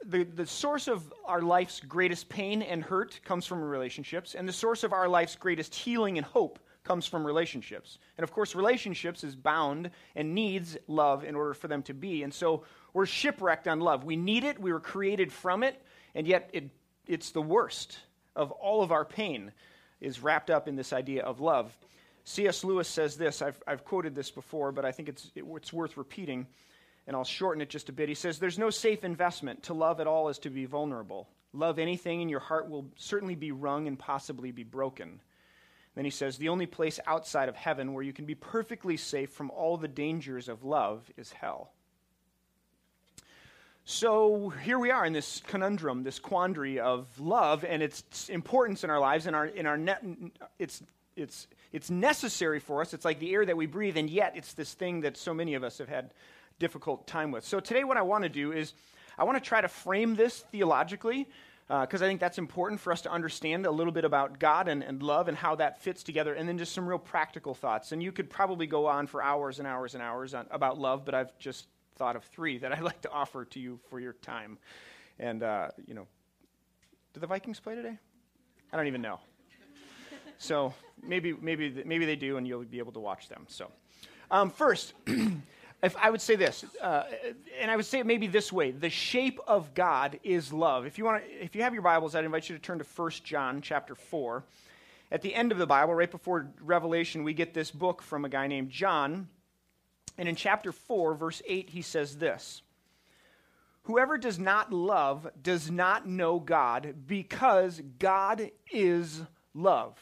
the, 0.05 0.25
the 0.25 0.45
source 0.45 0.89
of 0.89 1.15
our 1.27 1.43
life's 1.43 1.79
greatest 1.79 2.29
pain 2.29 2.61
and 2.61 2.83
hurt 2.83 3.21
comes 3.25 3.47
from 3.47 3.63
relationships, 3.63 4.35
and 4.35 4.49
the 4.49 4.53
source 4.53 4.83
of 4.83 4.93
our 4.93 5.09
life's 5.09 5.37
greatest 5.37 5.77
healing 5.77 6.19
and 6.19 6.27
hope 6.27 6.59
comes 6.85 7.07
from 7.07 7.27
relationships. 7.27 7.99
And 8.17 8.25
of 8.25 8.33
course, 8.33 8.55
relationships 8.55 9.25
is 9.25 9.35
bound 9.35 9.91
and 10.15 10.35
needs 10.35 10.77
love 10.87 11.25
in 11.25 11.35
order 11.35 11.55
for 11.55 11.67
them 11.67 11.83
to 11.85 11.95
be. 11.95 12.23
And 12.23 12.33
so 12.33 12.65
we're 12.93 13.07
shipwrecked 13.07 13.67
on 13.67 13.81
love. 13.81 14.05
We 14.05 14.17
need 14.17 14.45
it, 14.45 14.61
we 14.61 14.73
were 14.73 14.81
created 14.81 15.33
from 15.33 15.63
it, 15.63 15.83
and 16.15 16.27
yet 16.27 16.51
it, 16.53 16.71
it's 17.07 17.31
the 17.31 17.43
worst 17.43 17.99
of 18.37 18.51
all 18.53 18.83
of 18.83 18.93
our 18.93 19.05
pain 19.05 19.53
is 20.01 20.23
wrapped 20.23 20.51
up 20.51 20.69
in 20.69 20.77
this 20.77 20.93
idea 20.93 21.23
of 21.23 21.41
love. 21.41 21.77
C.S. 22.25 22.65
Lewis 22.65 22.89
says 22.89 23.17
this. 23.17 23.43
I've, 23.43 23.61
I've 23.67 23.85
quoted 23.85 24.15
this 24.15 24.31
before, 24.31 24.73
but 24.73 24.85
I 24.85 24.93
think 24.93 25.09
it's, 25.09 25.31
it, 25.35 25.45
it's 25.57 25.73
worth 25.73 25.97
repeating, 25.97 26.47
and 27.07 27.17
I'll 27.17 27.25
shorten 27.25 27.61
it 27.61 27.69
just 27.69 27.89
a 27.89 27.93
bit. 27.93 28.09
He 28.09 28.15
says, 28.15 28.39
There's 28.39 28.59
no 28.59 28.71
safe 28.71 29.05
investment. 29.05 29.65
To 29.65 29.75
love 29.75 30.01
at 30.01 30.07
all 30.07 30.29
is 30.29 30.39
to 30.41 30.51
be 30.51 30.65
vulnerable. 30.65 31.29
Love 31.53 31.79
anything, 31.79 32.21
and 32.21 32.31
your 32.31 32.41
heart 32.41 32.69
will 32.69 32.87
certainly 32.97 33.35
be 33.35 33.53
wrung 33.53 33.87
and 33.87 33.99
possibly 33.99 34.51
be 34.51 34.65
broken. 34.65 35.21
Then 35.95 36.05
he 36.05 36.11
says, 36.11 36.37
The 36.37 36.49
only 36.49 36.67
place 36.67 36.99
outside 37.07 37.49
of 37.49 37.57
heaven 37.57 37.93
where 37.93 38.03
you 38.03 38.13
can 38.13 38.25
be 38.25 38.35
perfectly 38.35 38.97
safe 38.97 39.31
from 39.31 39.51
all 39.51 39.77
the 39.77 39.89
dangers 39.89 40.49
of 40.49 40.65
love 40.65 41.11
is 41.17 41.33
hell. 41.33 41.73
So 43.87 44.49
here 44.49 44.79
we 44.79 44.91
are 44.91 45.05
in 45.05 45.13
this 45.13 45.43
conundrum, 45.47 46.05
this 46.05 46.19
quandary 46.19 46.81
of 46.81 47.07
love 47.21 47.65
and 47.65 47.83
its 47.83 48.31
importance 48.31 48.83
in 48.83 48.89
our 48.89 48.99
lives, 48.99 49.27
and 49.27 49.37
our, 49.37 49.45
in 49.45 49.67
our 49.67 49.77
net, 49.77 50.03
it's, 50.59 50.83
it's, 51.17 51.47
it's 51.71 51.91
necessary 51.91 52.61
for 52.61 52.81
us. 52.81 52.95
It's 52.95 53.05
like 53.05 53.19
the 53.19 53.35
air 53.35 53.45
that 53.45 53.57
we 53.57 53.67
breathe, 53.67 53.99
and 53.99 54.09
yet 54.09 54.33
it's 54.37 54.55
this 54.55 54.73
thing 54.73 55.03
that 55.03 55.19
so 55.19 55.35
many 55.35 55.53
of 55.53 55.63
us 55.63 55.77
have 55.79 55.89
had 55.89 56.15
difficult 56.59 57.07
time 57.07 57.31
with. 57.31 57.45
So 57.45 57.61
today, 57.61 57.85
what 57.85 57.99
I 57.99 58.03
want 58.03 58.23
to 58.25 58.31
do 58.31 58.53
is 58.53 58.73
I 59.19 59.25
want 59.25 59.37
to 59.37 59.47
try 59.47 59.61
to 59.61 59.69
frame 59.69 60.17
this 60.17 60.41
theologically 60.51 61.29
because 61.67 62.03
uh, 62.03 62.05
I 62.05 62.09
think 62.09 62.21
that's 62.21 62.39
important 62.39 62.81
for 62.81 62.93
us 62.93 63.01
to 63.03 63.11
understand 63.11 63.65
a 63.65 63.71
little 63.71 63.93
bit 63.93 64.05
about 64.05 64.39
God 64.39 64.69
and, 64.69 64.83
and 64.83 65.03
love 65.03 65.29
and 65.29 65.37
how 65.37 65.55
that 65.57 65.81
fits 65.81 66.03
together, 66.03 66.35
and 66.35 66.49
then 66.49 66.59
just 66.59 66.73
some 66.73 66.87
real 66.87 66.99
practical 66.99 67.55
thoughts. 67.55 67.93
And 67.93 68.03
you 68.03 68.13
could 68.13 68.29
probably 68.29 68.67
go 68.67 68.87
on 68.87 69.07
for 69.07 69.23
hours 69.23 69.59
and 69.59 69.67
hours 69.67 69.95
and 69.95 70.03
hours 70.03 70.35
on, 70.35 70.47
about 70.51 70.79
love, 70.79 71.05
but 71.05 71.15
I've 71.15 71.37
just 71.39 71.69
thought 71.97 72.17
of 72.17 72.25
three 72.25 72.59
that 72.59 72.73
I'd 72.73 72.83
like 72.83 73.01
to 73.03 73.11
offer 73.11 73.45
to 73.47 73.61
you 73.61 73.81
for 73.89 73.99
your 73.99 74.13
time. 74.15 74.59
And, 75.19 75.43
uh, 75.43 75.69
you 75.87 75.95
know, 75.95 76.07
do 77.15 77.21
the 77.21 77.27
Vikings 77.27 77.61
play 77.61 77.75
today? 77.75 77.97
I 78.73 78.77
don't 78.77 78.89
even 78.89 79.01
know. 79.01 79.21
So 80.39 80.75
maybe, 81.03 81.33
maybe, 81.33 81.83
maybe 81.87 82.05
they 82.05 82.17
do, 82.17 82.37
and 82.37 82.47
you'll 82.47 82.65
be 82.65 82.79
able 82.79 82.93
to 82.93 83.01
watch 83.01 83.29
them. 83.29 83.47
So, 83.49 83.71
um, 84.31 84.51
first, 84.51 84.95
if 85.85 85.97
I 85.97 86.11
would 86.11 86.21
say 86.21 86.37
this, 86.37 86.65
uh, 86.81 87.05
and 87.61 87.71
I 87.71 87.77
would 87.77 87.85
say 87.85 88.01
it 88.01 88.07
maybe 88.07 88.27
this 88.27 88.53
way: 88.53 88.71
the 88.71 88.91
shape 88.91 89.39
of 89.47 89.75
God 89.75 90.19
is 90.23 90.53
love. 90.53 90.87
If 90.87 90.99
you 90.99 91.05
want, 91.05 91.25
to, 91.25 91.45
if 91.45 91.55
you 91.55 91.63
have 91.63 91.73
your 91.73 91.83
Bibles, 91.83 92.15
I'd 92.15 92.25
invite 92.25 92.49
you 92.49 92.57
to 92.57 92.63
turn 92.63 92.79
to 92.79 92.85
1 92.85 93.11
John 93.25 93.61
chapter 93.61 93.95
four. 93.95 94.45
At 95.13 95.23
the 95.23 95.35
end 95.35 95.53
of 95.53 95.59
the 95.59 95.67
Bible, 95.67 95.95
right 95.95 96.11
before 96.11 96.49
Revelation, 96.61 97.23
we 97.23 97.35
get 97.35 97.55
this 97.55 97.71
book 97.71 98.03
from 98.03 98.25
a 98.25 98.29
guy 98.29 98.47
named 98.47 98.71
John 98.71 99.29
and 100.19 100.29
in 100.29 100.37
chapter 100.37 100.73
4, 100.73 101.15
verse 101.15 101.43
8, 101.47 101.71
he 101.71 101.83
says 101.83 102.17
this 102.17 102.63
Whoever 103.83 104.17
does 104.19 104.39
not 104.39 104.73
love 104.73 105.29
does 105.43 105.71
not 105.71 106.07
know 106.07 106.39
God 106.39 106.95
because 107.07 107.83
God 107.99 108.51
is 108.73 109.23
love. 109.55 109.99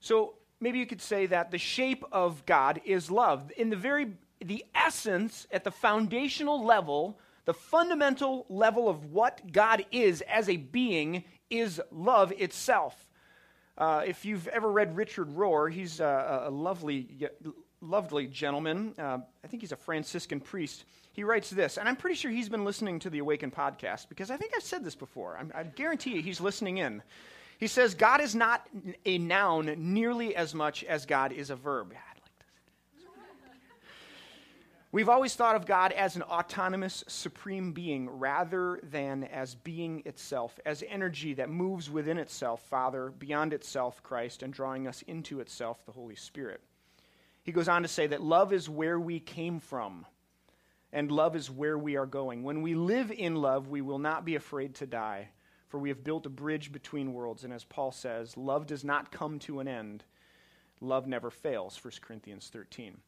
So 0.00 0.34
maybe 0.60 0.78
you 0.78 0.86
could 0.86 1.02
say 1.02 1.26
that 1.26 1.50
the 1.50 1.58
shape 1.58 2.04
of 2.12 2.44
God 2.44 2.80
is 2.84 3.10
love. 3.10 3.50
In 3.56 3.70
the 3.70 3.76
very 3.76 4.08
the 4.46 4.64
essence 4.74 5.46
at 5.50 5.64
the 5.64 5.70
foundational 5.70 6.64
level, 6.64 7.18
the 7.44 7.54
fundamental 7.54 8.46
level 8.48 8.88
of 8.88 9.12
what 9.12 9.52
God 9.52 9.84
is 9.90 10.22
as 10.22 10.48
a 10.48 10.56
being 10.56 11.24
is 11.50 11.80
love 11.90 12.32
itself. 12.32 13.08
Uh, 13.76 14.02
if 14.06 14.24
you've 14.24 14.46
ever 14.48 14.70
read 14.70 14.96
Richard 14.96 15.28
Rohr, 15.28 15.70
he's 15.70 16.00
a, 16.00 16.44
a 16.46 16.50
lovely 16.50 17.28
lovely 17.80 18.26
gentleman. 18.26 18.94
Uh, 18.98 19.18
I 19.44 19.46
think 19.48 19.62
he's 19.62 19.72
a 19.72 19.76
Franciscan 19.76 20.40
priest. 20.40 20.84
He 21.12 21.22
writes 21.22 21.50
this, 21.50 21.76
and 21.76 21.88
I'm 21.88 21.96
pretty 21.96 22.16
sure 22.16 22.30
he's 22.30 22.48
been 22.48 22.64
listening 22.64 22.98
to 23.00 23.10
the 23.10 23.18
Awaken 23.18 23.50
podcast 23.50 24.08
because 24.08 24.30
I 24.30 24.36
think 24.36 24.52
I've 24.56 24.62
said 24.62 24.84
this 24.84 24.94
before. 24.94 25.36
I'm, 25.38 25.52
I 25.54 25.64
guarantee 25.64 26.14
you 26.14 26.22
he's 26.22 26.40
listening 26.40 26.78
in. 26.78 27.02
He 27.58 27.66
says, 27.68 27.94
God 27.94 28.20
is 28.20 28.34
not 28.34 28.66
a 29.04 29.18
noun 29.18 29.74
nearly 29.76 30.34
as 30.34 30.54
much 30.54 30.82
as 30.84 31.06
God 31.06 31.32
is 31.32 31.50
a 31.50 31.56
verb. 31.56 31.92
We've 34.94 35.08
always 35.08 35.34
thought 35.34 35.56
of 35.56 35.66
God 35.66 35.90
as 35.90 36.14
an 36.14 36.22
autonomous, 36.22 37.02
supreme 37.08 37.72
being 37.72 38.08
rather 38.08 38.78
than 38.84 39.24
as 39.24 39.56
being 39.56 40.04
itself, 40.04 40.60
as 40.64 40.84
energy 40.88 41.34
that 41.34 41.50
moves 41.50 41.90
within 41.90 42.16
itself, 42.16 42.62
Father, 42.68 43.10
beyond 43.10 43.52
itself, 43.52 44.04
Christ, 44.04 44.44
and 44.44 44.52
drawing 44.52 44.86
us 44.86 45.02
into 45.08 45.40
itself, 45.40 45.84
the 45.84 45.90
Holy 45.90 46.14
Spirit. 46.14 46.60
He 47.42 47.50
goes 47.50 47.66
on 47.66 47.82
to 47.82 47.88
say 47.88 48.06
that 48.06 48.22
love 48.22 48.52
is 48.52 48.68
where 48.68 49.00
we 49.00 49.18
came 49.18 49.58
from, 49.58 50.06
and 50.92 51.10
love 51.10 51.34
is 51.34 51.50
where 51.50 51.76
we 51.76 51.96
are 51.96 52.06
going. 52.06 52.44
When 52.44 52.62
we 52.62 52.76
live 52.76 53.10
in 53.10 53.34
love, 53.34 53.66
we 53.66 53.80
will 53.80 53.98
not 53.98 54.24
be 54.24 54.36
afraid 54.36 54.76
to 54.76 54.86
die, 54.86 55.30
for 55.66 55.78
we 55.78 55.88
have 55.88 56.04
built 56.04 56.24
a 56.24 56.30
bridge 56.30 56.70
between 56.70 57.12
worlds. 57.12 57.42
And 57.42 57.52
as 57.52 57.64
Paul 57.64 57.90
says, 57.90 58.36
love 58.36 58.68
does 58.68 58.84
not 58.84 59.10
come 59.10 59.40
to 59.40 59.58
an 59.58 59.66
end. 59.66 60.04
Love 60.80 61.08
never 61.08 61.32
fails, 61.32 61.82
1 61.82 61.94
Corinthians 62.00 62.48
13. 62.52 62.98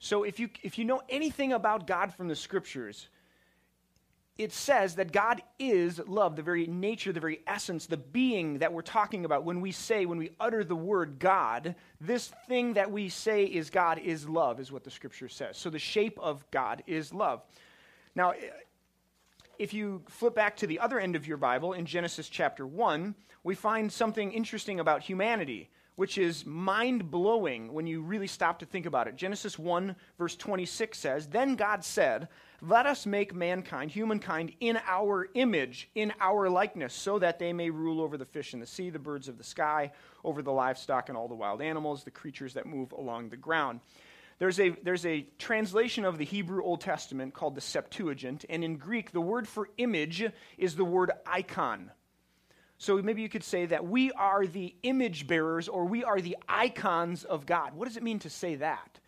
So 0.00 0.24
if 0.24 0.40
you, 0.40 0.48
if 0.62 0.78
you 0.78 0.84
know 0.86 1.02
anything 1.10 1.52
about 1.52 1.86
God 1.86 2.12
from 2.14 2.26
the 2.26 2.34
scriptures, 2.34 3.08
it 4.38 4.50
says 4.50 4.94
that 4.94 5.12
God 5.12 5.42
is 5.58 6.00
love, 6.08 6.36
the 6.36 6.42
very 6.42 6.66
nature, 6.66 7.12
the 7.12 7.20
very 7.20 7.40
essence, 7.46 7.84
the 7.84 7.98
being 7.98 8.58
that 8.58 8.72
we're 8.72 8.80
talking 8.80 9.26
about 9.26 9.44
when 9.44 9.60
we 9.60 9.70
say, 9.70 10.06
when 10.06 10.16
we 10.16 10.30
utter 10.40 10.64
the 10.64 10.74
word 10.74 11.18
God, 11.18 11.74
this 12.00 12.32
thing 12.48 12.72
that 12.74 12.90
we 12.90 13.10
say 13.10 13.44
is 13.44 13.68
God 13.68 13.98
is 13.98 14.26
love, 14.26 14.58
is 14.58 14.72
what 14.72 14.84
the 14.84 14.90
scripture 14.90 15.28
says. 15.28 15.58
So 15.58 15.68
the 15.68 15.78
shape 15.78 16.18
of 16.18 16.50
God 16.50 16.82
is 16.86 17.12
love. 17.12 17.42
Now, 18.14 18.32
if 19.58 19.74
you 19.74 20.02
flip 20.08 20.34
back 20.34 20.56
to 20.56 20.66
the 20.66 20.80
other 20.80 20.98
end 20.98 21.14
of 21.14 21.26
your 21.26 21.36
Bible 21.36 21.74
in 21.74 21.84
Genesis 21.84 22.30
chapter 22.30 22.66
1, 22.66 23.14
we 23.44 23.54
find 23.54 23.92
something 23.92 24.32
interesting 24.32 24.80
about 24.80 25.02
humanity 25.02 25.68
which 26.00 26.16
is 26.16 26.46
mind 26.46 27.10
blowing 27.10 27.74
when 27.74 27.86
you 27.86 28.00
really 28.00 28.26
stop 28.26 28.60
to 28.60 28.64
think 28.64 28.86
about 28.86 29.06
it. 29.06 29.16
Genesis 29.16 29.58
1, 29.58 29.94
verse 30.16 30.34
26 30.34 30.98
says, 30.98 31.26
Then 31.26 31.56
God 31.56 31.84
said, 31.84 32.28
Let 32.62 32.86
us 32.86 33.04
make 33.04 33.34
mankind, 33.34 33.90
humankind, 33.90 34.52
in 34.60 34.78
our 34.88 35.28
image, 35.34 35.90
in 35.94 36.14
our 36.18 36.48
likeness, 36.48 36.94
so 36.94 37.18
that 37.18 37.38
they 37.38 37.52
may 37.52 37.68
rule 37.68 38.00
over 38.00 38.16
the 38.16 38.24
fish 38.24 38.54
in 38.54 38.60
the 38.60 38.66
sea, 38.66 38.88
the 38.88 38.98
birds 38.98 39.28
of 39.28 39.36
the 39.36 39.44
sky, 39.44 39.92
over 40.24 40.40
the 40.40 40.50
livestock 40.50 41.10
and 41.10 41.18
all 41.18 41.28
the 41.28 41.34
wild 41.34 41.60
animals, 41.60 42.02
the 42.02 42.10
creatures 42.10 42.54
that 42.54 42.64
move 42.64 42.92
along 42.92 43.28
the 43.28 43.36
ground. 43.36 43.80
There's 44.38 44.58
a, 44.58 44.70
there's 44.82 45.04
a 45.04 45.26
translation 45.36 46.06
of 46.06 46.16
the 46.16 46.24
Hebrew 46.24 46.62
Old 46.64 46.80
Testament 46.80 47.34
called 47.34 47.56
the 47.56 47.60
Septuagint, 47.60 48.46
and 48.48 48.64
in 48.64 48.78
Greek, 48.78 49.12
the 49.12 49.20
word 49.20 49.46
for 49.46 49.68
image 49.76 50.24
is 50.56 50.76
the 50.76 50.84
word 50.86 51.10
icon. 51.26 51.90
So 52.80 52.96
maybe 53.02 53.20
you 53.20 53.28
could 53.28 53.44
say 53.44 53.66
that 53.66 53.86
we 53.86 54.10
are 54.12 54.46
the 54.46 54.74
image 54.82 55.26
bearers 55.26 55.68
or 55.68 55.84
we 55.84 56.02
are 56.02 56.18
the 56.18 56.38
icons 56.48 57.24
of 57.24 57.44
God. 57.44 57.74
What 57.74 57.86
does 57.86 57.98
it 57.98 58.02
mean 58.02 58.20
to 58.20 58.30
say 58.30 58.54
that? 58.54 58.98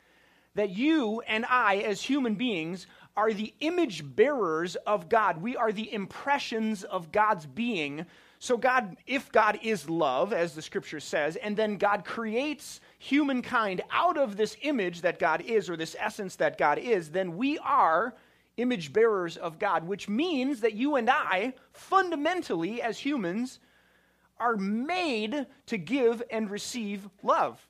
That 0.56 0.68
you 0.68 1.22
and 1.22 1.46
I, 1.46 1.76
as 1.76 2.02
human 2.02 2.34
beings, 2.34 2.86
are 3.16 3.32
the 3.32 3.54
image 3.60 4.04
bearers 4.14 4.76
of 4.76 5.08
God. 5.08 5.40
We 5.40 5.56
are 5.56 5.72
the 5.72 5.90
impressions 5.90 6.84
of 6.84 7.12
God's 7.12 7.46
being. 7.46 8.04
So, 8.38 8.58
God, 8.58 8.98
if 9.06 9.32
God 9.32 9.58
is 9.62 9.88
love, 9.88 10.34
as 10.34 10.54
the 10.54 10.60
scripture 10.60 11.00
says, 11.00 11.36
and 11.36 11.56
then 11.56 11.78
God 11.78 12.04
creates 12.04 12.82
humankind 12.98 13.80
out 13.90 14.18
of 14.18 14.36
this 14.36 14.54
image 14.60 15.00
that 15.00 15.18
God 15.18 15.40
is, 15.40 15.70
or 15.70 15.78
this 15.78 15.96
essence 15.98 16.36
that 16.36 16.58
God 16.58 16.78
is, 16.78 17.08
then 17.10 17.38
we 17.38 17.56
are 17.60 18.12
image 18.56 18.92
bearers 18.92 19.36
of 19.36 19.58
God, 19.58 19.86
which 19.86 20.08
means 20.08 20.60
that 20.60 20.74
you 20.74 20.96
and 20.96 21.08
I, 21.08 21.54
fundamentally 21.72 22.82
as 22.82 22.98
humans, 22.98 23.58
are 24.38 24.56
made 24.56 25.46
to 25.66 25.78
give 25.78 26.22
and 26.30 26.50
receive 26.50 27.08
love. 27.22 27.66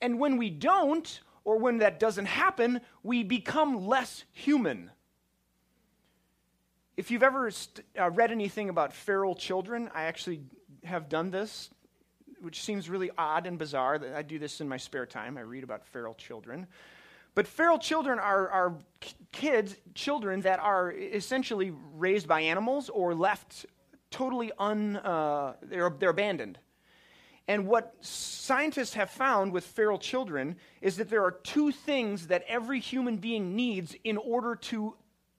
And 0.00 0.18
when 0.18 0.36
we 0.36 0.50
don't, 0.50 1.20
or 1.44 1.58
when 1.58 1.78
that 1.78 2.00
doesn't 2.00 2.26
happen, 2.26 2.80
we 3.02 3.22
become 3.22 3.86
less 3.86 4.24
human. 4.32 4.90
If 6.96 7.10
you've 7.10 7.22
ever 7.22 7.50
st- 7.50 7.86
uh, 7.98 8.10
read 8.10 8.30
anything 8.30 8.68
about 8.68 8.92
feral 8.92 9.34
children, 9.34 9.90
I 9.94 10.02
actually 10.02 10.42
have 10.84 11.08
done 11.08 11.30
this, 11.30 11.70
which 12.40 12.62
seems 12.62 12.90
really 12.90 13.10
odd 13.16 13.46
and 13.46 13.58
bizarre. 13.58 13.98
that 13.98 14.14
I 14.14 14.22
do 14.22 14.38
this 14.38 14.60
in 14.60 14.68
my 14.68 14.76
spare 14.76 15.06
time. 15.06 15.38
I 15.38 15.42
read 15.42 15.64
about 15.64 15.86
feral 15.86 16.14
children. 16.14 16.66
But 17.34 17.46
feral 17.46 17.78
children 17.78 18.18
are, 18.18 18.48
are 18.48 18.74
kids, 19.32 19.76
children 19.94 20.40
that 20.42 20.58
are 20.58 20.92
essentially 20.92 21.72
raised 21.94 22.26
by 22.26 22.40
animals 22.40 22.88
or 22.88 23.14
left 23.14 23.66
totally 24.10 24.50
un, 24.58 24.96
uh, 24.96 25.54
they're, 25.62 25.90
they're 25.90 26.10
abandoned. 26.10 26.58
And 27.46 27.66
what 27.66 27.94
scientists 28.00 28.94
have 28.94 29.10
found 29.10 29.52
with 29.52 29.64
feral 29.64 29.98
children 29.98 30.56
is 30.80 30.96
that 30.96 31.10
there 31.10 31.24
are 31.24 31.32
two 31.32 31.72
things 31.72 32.28
that 32.28 32.44
every 32.46 32.78
human 32.78 33.16
being 33.16 33.56
needs 33.56 33.96
in 34.04 34.16
order 34.16 34.54
to 34.56 34.94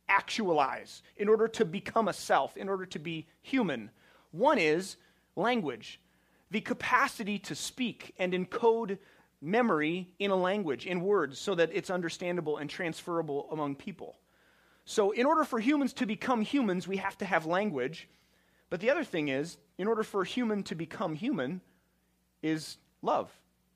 actualize, 0.10 1.04
in 1.16 1.30
order 1.30 1.48
to 1.48 1.64
become 1.64 2.10
a 2.10 2.14
self, 2.14 2.58
in 2.58 2.68
order 2.68 2.86
to 2.86 3.00
be 3.00 3.28
human. 3.42 3.90
One 4.32 4.58
is 4.58 4.98
language, 5.36 6.02
the 6.50 6.60
capacity 6.60 7.40
to 7.40 7.56
speak 7.56 8.14
and 8.20 8.34
encode 8.34 8.98
memory 9.42 10.14
in 10.20 10.32
a 10.32 10.36
language, 10.36 10.86
in 10.86 11.02
words, 11.02 11.40
so 11.40 11.56
that 11.56 11.72
it's 11.74 11.90
understandable 11.90 12.58
and 12.58 12.70
transferable 12.70 13.48
among 13.52 13.76
people. 13.76 14.18
So, 14.86 15.12
in 15.12 15.26
order 15.26 15.44
for 15.44 15.60
humans 15.60 15.94
to 15.94 16.06
become 16.06 16.42
humans, 16.42 16.88
we 16.88 16.98
have 16.98 17.18
to 17.20 17.26
have 17.26 17.46
language. 17.46 18.08
But 18.70 18.80
the 18.80 18.90
other 18.90 19.04
thing 19.04 19.28
is, 19.28 19.58
in 19.78 19.88
order 19.88 20.04
for 20.04 20.22
a 20.22 20.28
human 20.28 20.64
to 20.64 20.76
become 20.76 21.14
human, 21.14 21.62
is 22.42 22.78
love, 23.02 23.32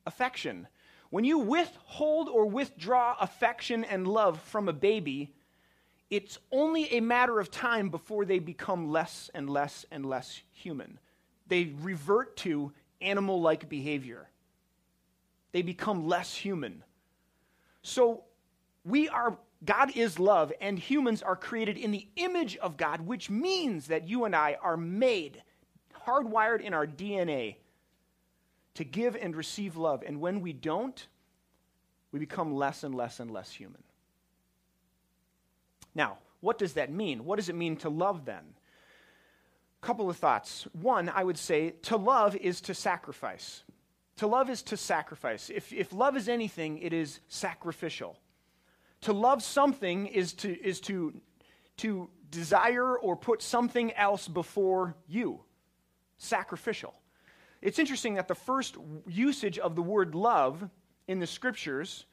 affection. 0.05 0.67
When 1.09 1.25
you 1.25 1.37
withhold 1.37 2.29
or 2.29 2.45
withdraw 2.45 3.15
affection 3.19 3.83
and 3.83 4.07
love 4.07 4.39
from 4.41 4.67
a 4.67 4.73
baby, 4.73 5.33
it's 6.09 6.37
only 6.51 6.91
a 6.93 6.99
matter 6.99 7.39
of 7.39 7.51
time 7.51 7.89
before 7.89 8.25
they 8.25 8.39
become 8.39 8.91
less 8.91 9.29
and 9.33 9.49
less 9.49 9.85
and 9.91 10.05
less 10.05 10.41
human. 10.51 10.99
They 11.47 11.73
revert 11.81 12.37
to 12.37 12.71
animal 13.01 13.41
like 13.41 13.69
behavior, 13.69 14.29
they 15.55 15.61
become 15.61 16.05
less 16.05 16.35
human. 16.35 16.83
So, 17.81 18.25
we 18.83 19.07
are, 19.07 19.37
God 19.63 19.95
is 19.95 20.19
love, 20.19 20.51
and 20.59 20.77
humans 20.77 21.23
are 21.23 21.37
created 21.37 21.77
in 21.77 21.91
the 21.91 22.05
image 22.17 22.57
of 22.57 22.75
God, 22.75 22.99
which 22.99 23.29
means 23.29 23.87
that 23.87 24.05
you 24.05 24.25
and 24.25 24.35
I 24.35 24.57
are 24.61 24.75
made, 24.75 25.41
hardwired 26.05 26.59
in 26.59 26.73
our 26.73 26.85
DNA 26.85 27.55
to 28.73 28.83
give 28.83 29.15
and 29.15 29.33
receive 29.33 29.77
love. 29.77 30.03
And 30.05 30.19
when 30.19 30.41
we 30.41 30.51
don't, 30.51 31.07
we 32.11 32.19
become 32.19 32.53
less 32.53 32.83
and 32.83 32.93
less 32.93 33.21
and 33.21 33.31
less 33.31 33.49
human. 33.49 33.81
Now, 35.95 36.17
what 36.41 36.57
does 36.57 36.73
that 36.73 36.91
mean? 36.91 37.23
What 37.23 37.37
does 37.37 37.47
it 37.47 37.55
mean 37.55 37.77
to 37.77 37.87
love 37.87 38.25
then? 38.25 38.43
Couple 39.79 40.09
of 40.09 40.17
thoughts. 40.17 40.67
One, 40.73 41.07
I 41.07 41.23
would 41.23 41.37
say 41.37 41.75
to 41.83 41.95
love 41.95 42.35
is 42.35 42.59
to 42.59 42.73
sacrifice. 42.73 43.63
To 44.17 44.27
love 44.27 44.49
is 44.49 44.63
to 44.63 44.77
sacrifice. 44.77 45.49
If, 45.49 45.73
if 45.73 45.91
love 45.91 46.15
is 46.15 46.29
anything, 46.29 46.77
it 46.77 46.93
is 46.93 47.19
sacrificial. 47.27 48.17
To 49.01 49.13
love 49.13 49.43
something 49.43 50.07
is 50.07 50.33
to, 50.33 50.57
is 50.61 50.79
to, 50.81 51.13
to 51.77 52.09
desire 52.31 52.97
or 52.97 53.15
put 53.15 53.41
something 53.41 53.93
else 53.93 54.27
before 54.27 54.95
you. 55.07 55.41
Sacrificial. 56.17 56.93
It's 57.61 57.77
interesting 57.77 58.15
that 58.15 58.27
the 58.27 58.35
first 58.35 58.77
usage 59.07 59.59
of 59.59 59.75
the 59.75 59.81
word 59.81 60.15
love 60.15 60.69
in 61.07 61.19
the 61.19 61.27
scriptures 61.27 62.05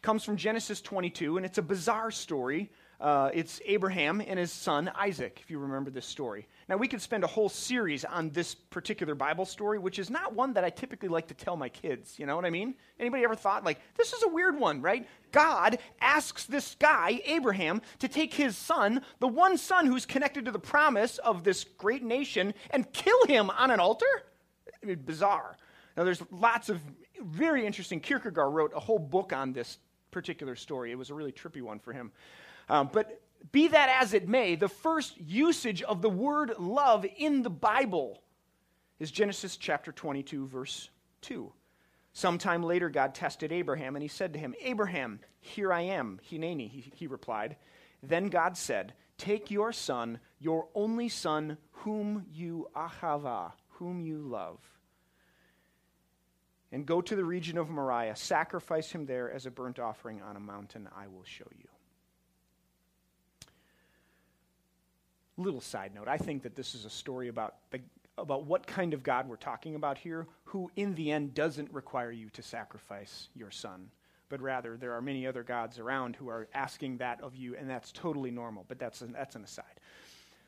comes 0.00 0.24
from 0.24 0.36
Genesis 0.36 0.80
22, 0.80 1.36
and 1.36 1.46
it's 1.46 1.58
a 1.58 1.62
bizarre 1.62 2.10
story. 2.10 2.70
Uh, 3.00 3.30
it's 3.34 3.60
Abraham 3.64 4.20
and 4.20 4.38
his 4.38 4.52
son 4.52 4.90
Isaac, 4.96 5.40
if 5.42 5.50
you 5.50 5.58
remember 5.58 5.90
this 5.90 6.06
story. 6.06 6.46
Now, 6.68 6.76
we 6.76 6.88
could 6.88 7.02
spend 7.02 7.24
a 7.24 7.26
whole 7.26 7.48
series 7.48 8.04
on 8.04 8.30
this 8.30 8.54
particular 8.54 9.14
Bible 9.14 9.44
story, 9.44 9.78
which 9.78 9.98
is 9.98 10.10
not 10.10 10.34
one 10.34 10.52
that 10.54 10.64
I 10.64 10.70
typically 10.70 11.08
like 11.08 11.26
to 11.28 11.34
tell 11.34 11.56
my 11.56 11.68
kids. 11.68 12.18
You 12.18 12.26
know 12.26 12.36
what 12.36 12.44
I 12.44 12.50
mean? 12.50 12.74
Anybody 13.00 13.24
ever 13.24 13.34
thought, 13.34 13.64
like, 13.64 13.80
this 13.96 14.12
is 14.12 14.22
a 14.22 14.28
weird 14.28 14.58
one, 14.58 14.80
right? 14.80 15.08
God 15.32 15.78
asks 16.00 16.44
this 16.44 16.76
guy, 16.78 17.20
Abraham, 17.24 17.82
to 17.98 18.08
take 18.08 18.32
his 18.34 18.56
son, 18.56 19.02
the 19.18 19.28
one 19.28 19.58
son 19.58 19.86
who's 19.86 20.06
connected 20.06 20.44
to 20.44 20.50
the 20.50 20.58
promise 20.58 21.18
of 21.18 21.44
this 21.44 21.64
great 21.64 22.02
nation, 22.02 22.54
and 22.70 22.92
kill 22.92 23.26
him 23.26 23.50
on 23.50 23.70
an 23.70 23.80
altar? 23.80 24.06
I 24.82 24.86
mean, 24.86 25.02
bizarre. 25.04 25.56
Now, 25.96 26.04
there's 26.04 26.22
lots 26.30 26.68
of 26.68 26.80
very 27.20 27.66
interesting. 27.66 28.00
Kierkegaard 28.00 28.52
wrote 28.52 28.72
a 28.74 28.80
whole 28.80 28.98
book 28.98 29.32
on 29.32 29.52
this 29.52 29.78
particular 30.10 30.56
story. 30.56 30.92
It 30.92 30.98
was 30.98 31.10
a 31.10 31.14
really 31.14 31.32
trippy 31.32 31.62
one 31.62 31.78
for 31.78 31.92
him. 31.92 32.12
Um, 32.68 32.90
but 32.92 33.20
be 33.50 33.68
that 33.68 33.98
as 34.00 34.14
it 34.14 34.28
may, 34.28 34.54
the 34.54 34.68
first 34.68 35.18
usage 35.18 35.82
of 35.82 36.02
the 36.02 36.10
word 36.10 36.54
love 36.58 37.04
in 37.16 37.42
the 37.42 37.50
Bible 37.50 38.22
is 39.00 39.10
Genesis 39.10 39.56
chapter 39.56 39.90
22, 39.90 40.46
verse 40.46 40.90
2. 41.22 41.52
Sometime 42.12 42.62
later, 42.62 42.88
God 42.88 43.14
tested 43.14 43.50
Abraham, 43.50 43.96
and 43.96 44.02
he 44.02 44.08
said 44.08 44.34
to 44.34 44.38
him, 44.38 44.54
Abraham, 44.60 45.18
here 45.40 45.72
I 45.72 45.80
am. 45.82 46.20
Hineni, 46.30 46.68
he, 46.68 46.92
he 46.94 47.06
replied. 47.06 47.56
Then 48.02 48.28
God 48.28 48.56
said, 48.56 48.92
Take 49.18 49.50
your 49.50 49.72
son, 49.72 50.20
your 50.38 50.68
only 50.74 51.08
son, 51.08 51.56
whom 51.70 52.26
you 52.30 52.68
ahava, 52.76 53.52
whom 53.68 54.00
you 54.00 54.18
love 54.18 54.58
and 56.72 56.86
go 56.86 57.02
to 57.02 57.14
the 57.14 57.24
region 57.24 57.58
of 57.58 57.68
Moriah. 57.68 58.16
Sacrifice 58.16 58.90
him 58.90 59.04
there 59.04 59.30
as 59.30 59.46
a 59.46 59.50
burnt 59.50 59.78
offering 59.78 60.22
on 60.22 60.36
a 60.36 60.40
mountain 60.40 60.88
I 60.96 61.06
will 61.06 61.24
show 61.24 61.46
you. 61.56 61.68
Little 65.36 65.60
side 65.60 65.94
note 65.94 66.08
I 66.08 66.18
think 66.18 66.42
that 66.42 66.54
this 66.54 66.74
is 66.74 66.84
a 66.84 66.90
story 66.90 67.28
about, 67.28 67.54
the, 67.70 67.80
about 68.18 68.44
what 68.44 68.66
kind 68.66 68.94
of 68.94 69.02
God 69.02 69.28
we're 69.28 69.36
talking 69.36 69.74
about 69.74 69.98
here, 69.98 70.26
who 70.44 70.70
in 70.76 70.94
the 70.94 71.10
end 71.10 71.34
doesn't 71.34 71.72
require 71.72 72.10
you 72.10 72.28
to 72.30 72.42
sacrifice 72.42 73.28
your 73.34 73.50
son. 73.50 73.90
But 74.28 74.40
rather, 74.40 74.76
there 74.76 74.92
are 74.92 75.02
many 75.02 75.26
other 75.26 75.42
gods 75.42 75.78
around 75.78 76.16
who 76.16 76.28
are 76.28 76.48
asking 76.54 76.98
that 76.98 77.20
of 77.22 77.36
you, 77.36 77.54
and 77.56 77.68
that's 77.68 77.92
totally 77.92 78.30
normal, 78.30 78.64
but 78.66 78.78
that's, 78.78 79.02
an, 79.02 79.12
that's 79.12 79.36
an 79.36 79.44
aside. 79.44 79.80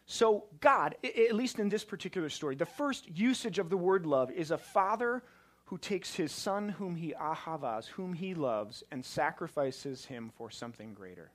So, 0.06 0.44
God, 0.60 0.96
at 1.02 1.34
least 1.34 1.58
in 1.58 1.68
this 1.68 1.84
particular 1.84 2.28
story, 2.28 2.54
the 2.54 2.66
first 2.66 3.08
usage 3.08 3.58
of 3.58 3.70
the 3.70 3.76
word 3.76 4.06
love 4.06 4.30
is 4.30 4.50
a 4.50 4.58
father 4.58 5.22
who 5.66 5.78
takes 5.78 6.14
his 6.14 6.30
son, 6.30 6.68
whom 6.68 6.94
he 6.96 7.14
ahavas, 7.18 7.86
whom 7.86 8.12
he 8.12 8.34
loves, 8.34 8.82
and 8.90 9.04
sacrifices 9.04 10.04
him 10.04 10.30
for 10.36 10.50
something 10.50 10.92
greater. 10.92 11.30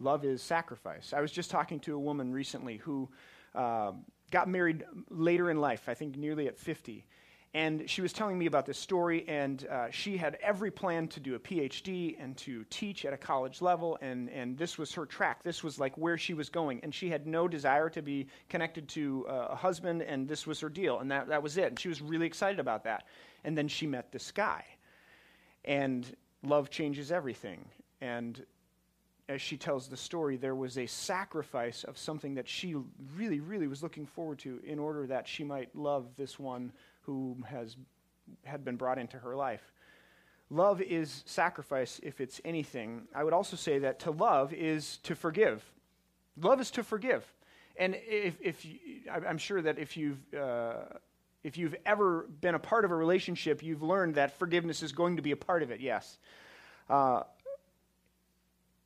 Love 0.00 0.24
is 0.24 0.42
sacrifice. 0.42 1.12
I 1.12 1.20
was 1.20 1.32
just 1.32 1.50
talking 1.50 1.80
to 1.80 1.94
a 1.94 1.98
woman 1.98 2.32
recently 2.32 2.78
who 2.78 3.08
uh, 3.54 3.92
got 4.30 4.48
married 4.48 4.84
later 5.10 5.50
in 5.50 5.60
life, 5.60 5.88
I 5.88 5.94
think 5.94 6.16
nearly 6.16 6.48
at 6.48 6.58
50. 6.58 7.06
And 7.54 7.88
she 7.88 8.02
was 8.02 8.12
telling 8.12 8.36
me 8.36 8.46
about 8.46 8.66
this 8.66 8.78
story, 8.78 9.24
and 9.28 9.64
uh, 9.68 9.86
she 9.92 10.16
had 10.16 10.36
every 10.42 10.72
plan 10.72 11.06
to 11.06 11.20
do 11.20 11.36
a 11.36 11.38
PhD 11.38 12.16
and 12.18 12.36
to 12.38 12.64
teach 12.64 13.04
at 13.04 13.12
a 13.12 13.16
college 13.16 13.62
level, 13.62 13.96
and, 14.00 14.28
and 14.30 14.58
this 14.58 14.76
was 14.76 14.92
her 14.94 15.06
track. 15.06 15.44
This 15.44 15.62
was 15.62 15.78
like 15.78 15.96
where 15.96 16.18
she 16.18 16.34
was 16.34 16.48
going. 16.48 16.80
And 16.82 16.92
she 16.92 17.08
had 17.08 17.28
no 17.28 17.46
desire 17.46 17.88
to 17.90 18.02
be 18.02 18.26
connected 18.48 18.88
to 18.88 19.24
uh, 19.28 19.48
a 19.50 19.54
husband, 19.54 20.02
and 20.02 20.26
this 20.26 20.48
was 20.48 20.58
her 20.58 20.68
deal, 20.68 20.98
and 20.98 21.08
that, 21.12 21.28
that 21.28 21.40
was 21.40 21.56
it. 21.56 21.66
And 21.66 21.78
she 21.78 21.88
was 21.88 22.02
really 22.02 22.26
excited 22.26 22.58
about 22.58 22.82
that. 22.84 23.04
And 23.44 23.56
then 23.56 23.68
she 23.68 23.86
met 23.86 24.10
this 24.10 24.32
guy, 24.32 24.64
and 25.64 26.12
love 26.42 26.70
changes 26.70 27.12
everything. 27.12 27.64
And 28.00 28.44
as 29.28 29.40
she 29.40 29.56
tells 29.56 29.88
the 29.88 29.96
story, 29.96 30.36
there 30.36 30.54
was 30.54 30.76
a 30.76 30.86
sacrifice 30.86 31.84
of 31.84 31.96
something 31.96 32.34
that 32.34 32.48
she 32.48 32.76
really, 33.16 33.40
really 33.40 33.66
was 33.66 33.82
looking 33.82 34.06
forward 34.06 34.38
to 34.40 34.60
in 34.64 34.78
order 34.78 35.06
that 35.06 35.26
she 35.26 35.44
might 35.44 35.74
love 35.74 36.06
this 36.16 36.38
one 36.38 36.72
who 37.02 37.36
has 37.46 37.76
had 38.44 38.64
been 38.64 38.76
brought 38.76 38.98
into 38.98 39.18
her 39.18 39.34
life. 39.34 39.72
Love 40.50 40.80
is 40.82 41.22
sacrifice 41.26 42.00
if 42.02 42.20
it's 42.20 42.40
anything. 42.44 43.02
I 43.14 43.24
would 43.24 43.32
also 43.32 43.56
say 43.56 43.78
that 43.80 44.00
to 44.00 44.10
love 44.10 44.52
is 44.52 44.98
to 45.04 45.14
forgive. 45.14 45.64
Love 46.40 46.60
is 46.60 46.70
to 46.72 46.82
forgive. 46.82 47.24
And 47.76 47.96
if, 48.06 48.36
if 48.40 48.64
you, 48.64 48.78
I'm 49.10 49.38
sure 49.38 49.60
that 49.62 49.78
if 49.78 49.96
you've, 49.96 50.34
uh, 50.34 50.74
if 51.42 51.56
you've 51.56 51.74
ever 51.84 52.28
been 52.40 52.54
a 52.54 52.58
part 52.58 52.84
of 52.84 52.90
a 52.90 52.94
relationship, 52.94 53.62
you've 53.62 53.82
learned 53.82 54.14
that 54.16 54.38
forgiveness 54.38 54.82
is 54.82 54.92
going 54.92 55.16
to 55.16 55.22
be 55.22 55.32
a 55.32 55.36
part 55.36 55.62
of 55.62 55.70
it, 55.70 55.80
yes. 55.80 56.18
Uh, 56.88 57.22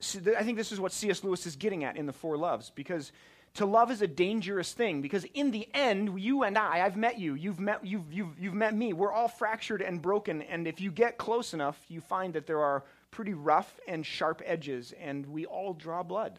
I 0.00 0.42
think 0.44 0.56
this 0.56 0.70
is 0.70 0.78
what 0.78 0.92
C.S. 0.92 1.24
Lewis 1.24 1.46
is 1.46 1.56
getting 1.56 1.84
at 1.84 1.96
in 1.96 2.06
The 2.06 2.12
Four 2.12 2.36
Loves, 2.36 2.70
because 2.70 3.10
to 3.54 3.66
love 3.66 3.90
is 3.90 4.02
a 4.02 4.06
dangerous 4.06 4.72
thing 4.72 5.02
because 5.02 5.24
in 5.34 5.50
the 5.50 5.68
end 5.74 6.20
you 6.20 6.42
and 6.42 6.56
i 6.56 6.84
i've 6.84 6.96
met 6.96 7.18
you 7.18 7.34
you've 7.34 7.58
met 7.58 7.84
you've, 7.84 8.12
you've, 8.12 8.38
you've 8.38 8.54
met 8.54 8.74
me 8.74 8.92
we're 8.92 9.12
all 9.12 9.28
fractured 9.28 9.82
and 9.82 10.00
broken 10.00 10.42
and 10.42 10.68
if 10.68 10.80
you 10.80 10.92
get 10.92 11.18
close 11.18 11.54
enough 11.54 11.78
you 11.88 12.00
find 12.00 12.34
that 12.34 12.46
there 12.46 12.60
are 12.60 12.84
pretty 13.10 13.34
rough 13.34 13.80
and 13.88 14.04
sharp 14.04 14.42
edges 14.44 14.92
and 15.00 15.26
we 15.26 15.46
all 15.46 15.72
draw 15.72 16.02
blood 16.02 16.38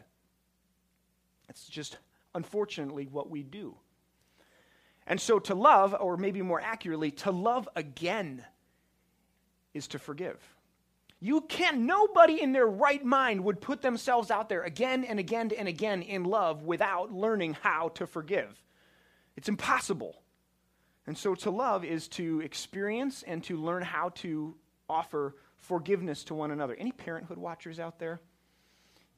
it's 1.48 1.66
just 1.66 1.98
unfortunately 2.34 3.06
what 3.10 3.28
we 3.28 3.42
do 3.42 3.74
and 5.06 5.20
so 5.20 5.38
to 5.38 5.54
love 5.54 5.94
or 6.00 6.16
maybe 6.16 6.40
more 6.42 6.60
accurately 6.60 7.10
to 7.10 7.30
love 7.30 7.68
again 7.76 8.44
is 9.74 9.88
to 9.88 9.98
forgive 9.98 10.38
you 11.20 11.42
can't, 11.42 11.80
nobody 11.80 12.40
in 12.40 12.52
their 12.52 12.66
right 12.66 13.04
mind 13.04 13.44
would 13.44 13.60
put 13.60 13.82
themselves 13.82 14.30
out 14.30 14.48
there 14.48 14.62
again 14.62 15.04
and 15.04 15.18
again 15.18 15.50
and 15.56 15.68
again 15.68 16.00
in 16.00 16.24
love 16.24 16.62
without 16.62 17.12
learning 17.12 17.56
how 17.60 17.90
to 17.90 18.06
forgive. 18.06 18.62
It's 19.36 19.48
impossible. 19.48 20.22
And 21.06 21.16
so 21.16 21.34
to 21.34 21.50
love 21.50 21.84
is 21.84 22.08
to 22.08 22.40
experience 22.40 23.22
and 23.22 23.44
to 23.44 23.56
learn 23.56 23.82
how 23.82 24.10
to 24.16 24.56
offer 24.88 25.36
forgiveness 25.58 26.24
to 26.24 26.34
one 26.34 26.52
another. 26.52 26.74
Any 26.74 26.92
parenthood 26.92 27.38
watchers 27.38 27.78
out 27.78 27.98
there? 27.98 28.20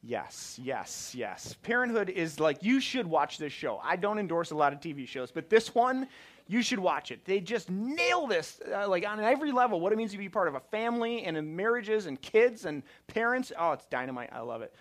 Yes, 0.05 0.59
yes, 0.61 1.15
yes. 1.15 1.55
Parenthood 1.63 2.09
is 2.09 2.37
like, 2.37 2.61
you 2.61 2.81
should 2.81 3.07
watch 3.07 3.37
this 3.37 3.53
show. 3.53 3.79
I 3.81 3.95
don't 3.95 4.19
endorse 4.19 4.51
a 4.51 4.55
lot 4.55 4.73
of 4.73 4.81
TV 4.81 5.07
shows, 5.07 5.31
but 5.31 5.49
this 5.49 5.73
one 5.73 6.07
you 6.45 6.61
should 6.61 6.79
watch 6.79 7.11
it. 7.11 7.23
They 7.23 7.39
just 7.39 7.69
nail 7.69 8.27
this, 8.27 8.59
uh, 8.69 8.85
like 8.89 9.07
on 9.07 9.21
every 9.21 9.53
level, 9.53 9.79
what 9.79 9.93
it 9.93 9.95
means 9.95 10.11
to 10.11 10.17
be 10.17 10.27
part 10.27 10.49
of 10.49 10.55
a 10.55 10.59
family 10.59 11.23
and 11.23 11.37
in 11.37 11.55
marriages 11.55 12.05
and 12.05 12.21
kids 12.21 12.65
and 12.65 12.83
parents. 13.07 13.53
Oh, 13.57 13.71
it's 13.71 13.85
dynamite. 13.85 14.29
I 14.33 14.41
love 14.41 14.61
it. 14.61 14.73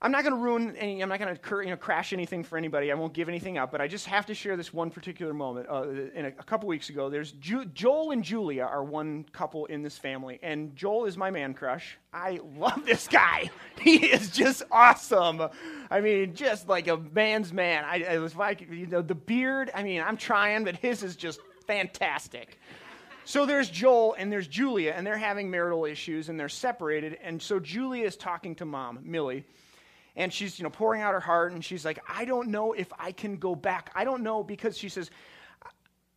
I'm 0.00 0.12
not 0.12 0.22
going 0.22 0.34
to 0.34 0.40
ruin 0.40 0.76
any, 0.76 1.00
I'm 1.00 1.08
not 1.08 1.18
going 1.18 1.34
to 1.34 1.56
you 1.56 1.70
know, 1.70 1.76
crash 1.76 2.12
anything 2.12 2.44
for 2.44 2.56
anybody. 2.56 2.92
I 2.92 2.94
won't 2.94 3.12
give 3.12 3.28
anything 3.28 3.58
up, 3.58 3.72
but 3.72 3.80
I 3.80 3.88
just 3.88 4.06
have 4.06 4.26
to 4.26 4.34
share 4.34 4.56
this 4.56 4.72
one 4.72 4.92
particular 4.92 5.34
moment. 5.34 5.66
Uh, 5.68 5.88
in 6.14 6.26
a, 6.26 6.28
a, 6.28 6.44
couple 6.44 6.68
weeks 6.68 6.88
ago, 6.88 7.10
there's 7.10 7.32
Ju- 7.32 7.64
Joel 7.64 8.12
and 8.12 8.22
Julia 8.22 8.62
are 8.62 8.84
one 8.84 9.24
couple 9.32 9.66
in 9.66 9.82
this 9.82 9.98
family, 9.98 10.38
and 10.40 10.76
Joel 10.76 11.06
is 11.06 11.16
my 11.16 11.32
man 11.32 11.52
crush. 11.52 11.98
I 12.12 12.38
love 12.56 12.86
this 12.86 13.08
guy. 13.08 13.50
he 13.80 13.96
is 14.06 14.30
just 14.30 14.62
awesome. 14.70 15.42
I 15.90 16.00
mean, 16.00 16.36
just 16.36 16.68
like 16.68 16.86
a 16.86 16.96
man's 16.96 17.52
man. 17.52 17.84
I, 17.84 18.04
I 18.04 18.18
was 18.18 18.36
like, 18.36 18.60
you 18.70 18.86
know, 18.86 19.02
the 19.02 19.16
beard. 19.16 19.72
I 19.74 19.82
mean, 19.82 20.00
I'm 20.00 20.16
trying, 20.16 20.62
but 20.62 20.76
his 20.76 21.02
is 21.02 21.16
just 21.16 21.40
fantastic. 21.66 22.60
So 23.24 23.46
there's 23.46 23.68
Joel 23.68 24.14
and 24.16 24.30
there's 24.30 24.46
Julia, 24.46 24.94
and 24.96 25.04
they're 25.04 25.18
having 25.18 25.50
marital 25.50 25.86
issues, 25.86 26.28
and 26.28 26.38
they're 26.38 26.48
separated. 26.48 27.18
And 27.20 27.42
so 27.42 27.58
Julia 27.58 28.06
is 28.06 28.16
talking 28.16 28.54
to 28.54 28.64
mom, 28.64 29.00
Millie 29.02 29.44
and 30.18 30.32
she's 30.32 30.58
you 30.58 30.64
know 30.64 30.70
pouring 30.70 31.00
out 31.00 31.14
her 31.14 31.20
heart 31.20 31.52
and 31.52 31.64
she's 31.64 31.84
like 31.84 31.98
i 32.06 32.26
don't 32.26 32.48
know 32.48 32.74
if 32.74 32.92
i 32.98 33.12
can 33.12 33.36
go 33.36 33.54
back. 33.54 33.90
I 33.94 34.04
don't 34.04 34.22
know 34.22 34.42
because 34.42 34.76
she 34.76 34.90
says 34.90 35.10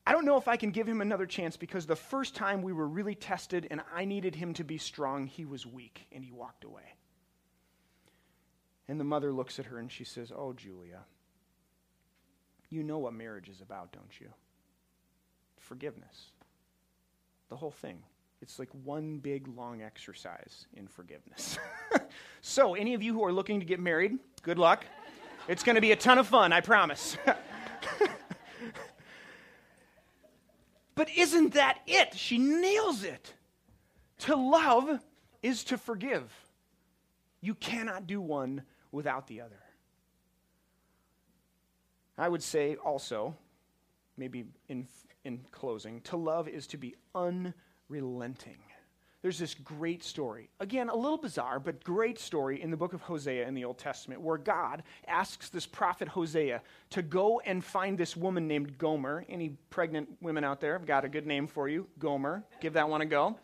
i 0.05 0.11
don't 0.11 0.25
know 0.25 0.35
if 0.35 0.49
i 0.49 0.57
can 0.57 0.71
give 0.71 0.87
him 0.87 0.99
another 0.99 1.25
chance 1.25 1.55
because 1.55 1.85
the 1.85 1.95
first 1.95 2.35
time 2.35 2.61
we 2.61 2.73
were 2.73 2.87
really 2.87 3.15
tested 3.15 3.67
and 3.71 3.81
i 3.95 4.03
needed 4.03 4.35
him 4.35 4.53
to 4.55 4.65
be 4.65 4.77
strong 4.77 5.27
he 5.27 5.45
was 5.45 5.65
weak 5.65 6.07
and 6.11 6.25
he 6.25 6.31
walked 6.33 6.65
away. 6.65 6.95
And 8.87 8.99
the 8.99 9.05
mother 9.05 9.31
looks 9.31 9.57
at 9.57 9.67
her 9.67 9.77
and 9.77 9.89
she 9.89 10.03
says 10.03 10.33
oh 10.35 10.51
julia 10.51 11.05
you 12.69 12.83
know 12.83 12.97
what 12.97 13.13
marriage 13.13 13.49
is 13.49 13.61
about 13.61 13.91
don't 13.91 14.19
you? 14.19 14.29
Forgiveness. 15.57 16.31
The 17.49 17.55
whole 17.55 17.71
thing 17.71 18.01
it's 18.41 18.57
like 18.57 18.69
one 18.83 19.19
big 19.19 19.47
long 19.47 19.81
exercise 19.83 20.65
in 20.73 20.87
forgiveness. 20.87 21.59
so, 22.41 22.73
any 22.73 22.95
of 22.95 23.03
you 23.03 23.13
who 23.13 23.23
are 23.23 23.31
looking 23.31 23.59
to 23.59 23.65
get 23.65 23.79
married, 23.79 24.17
good 24.41 24.57
luck. 24.57 24.83
It's 25.47 25.63
going 25.63 25.75
to 25.75 25.81
be 25.81 25.91
a 25.91 25.95
ton 25.95 26.17
of 26.17 26.27
fun, 26.27 26.51
I 26.51 26.61
promise. 26.61 27.17
but 30.95 31.09
isn't 31.15 31.53
that 31.53 31.79
it? 31.85 32.15
She 32.15 32.39
nails 32.39 33.03
it. 33.03 33.33
To 34.19 34.35
love 34.35 34.99
is 35.43 35.63
to 35.65 35.77
forgive. 35.77 36.31
You 37.41 37.55
cannot 37.55 38.07
do 38.07 38.21
one 38.21 38.63
without 38.91 39.27
the 39.27 39.41
other. 39.41 39.61
I 42.17 42.27
would 42.29 42.43
say 42.43 42.75
also, 42.75 43.35
maybe 44.17 44.45
in, 44.67 44.87
in 45.23 45.41
closing, 45.51 46.01
to 46.01 46.17
love 46.17 46.47
is 46.47 46.67
to 46.67 46.77
be 46.77 46.95
unforgiving 47.15 47.53
relenting. 47.91 48.57
There's 49.21 49.37
this 49.37 49.53
great 49.53 50.03
story, 50.03 50.49
again, 50.59 50.89
a 50.89 50.95
little 50.95 51.17
bizarre, 51.17 51.59
but 51.59 51.83
great 51.83 52.17
story 52.17 52.59
in 52.59 52.71
the 52.71 52.77
book 52.77 52.93
of 52.93 53.01
Hosea 53.01 53.47
in 53.47 53.53
the 53.53 53.65
Old 53.65 53.77
Testament, 53.77 54.19
where 54.19 54.39
God 54.39 54.81
asks 55.07 55.49
this 55.49 55.67
prophet 55.67 56.07
Hosea 56.07 56.63
to 56.89 57.01
go 57.03 57.39
and 57.41 57.63
find 57.63 57.99
this 57.99 58.17
woman 58.17 58.47
named 58.47 58.79
Gomer. 58.79 59.23
Any 59.29 59.49
pregnant 59.69 60.09
women 60.21 60.43
out 60.43 60.59
there? 60.59 60.73
I've 60.73 60.87
got 60.87 61.05
a 61.05 61.09
good 61.09 61.27
name 61.27 61.45
for 61.45 61.69
you 61.69 61.85
Gomer. 61.99 62.43
Give 62.61 62.73
that 62.73 62.89
one 62.89 63.01
a 63.01 63.05
go. 63.05 63.37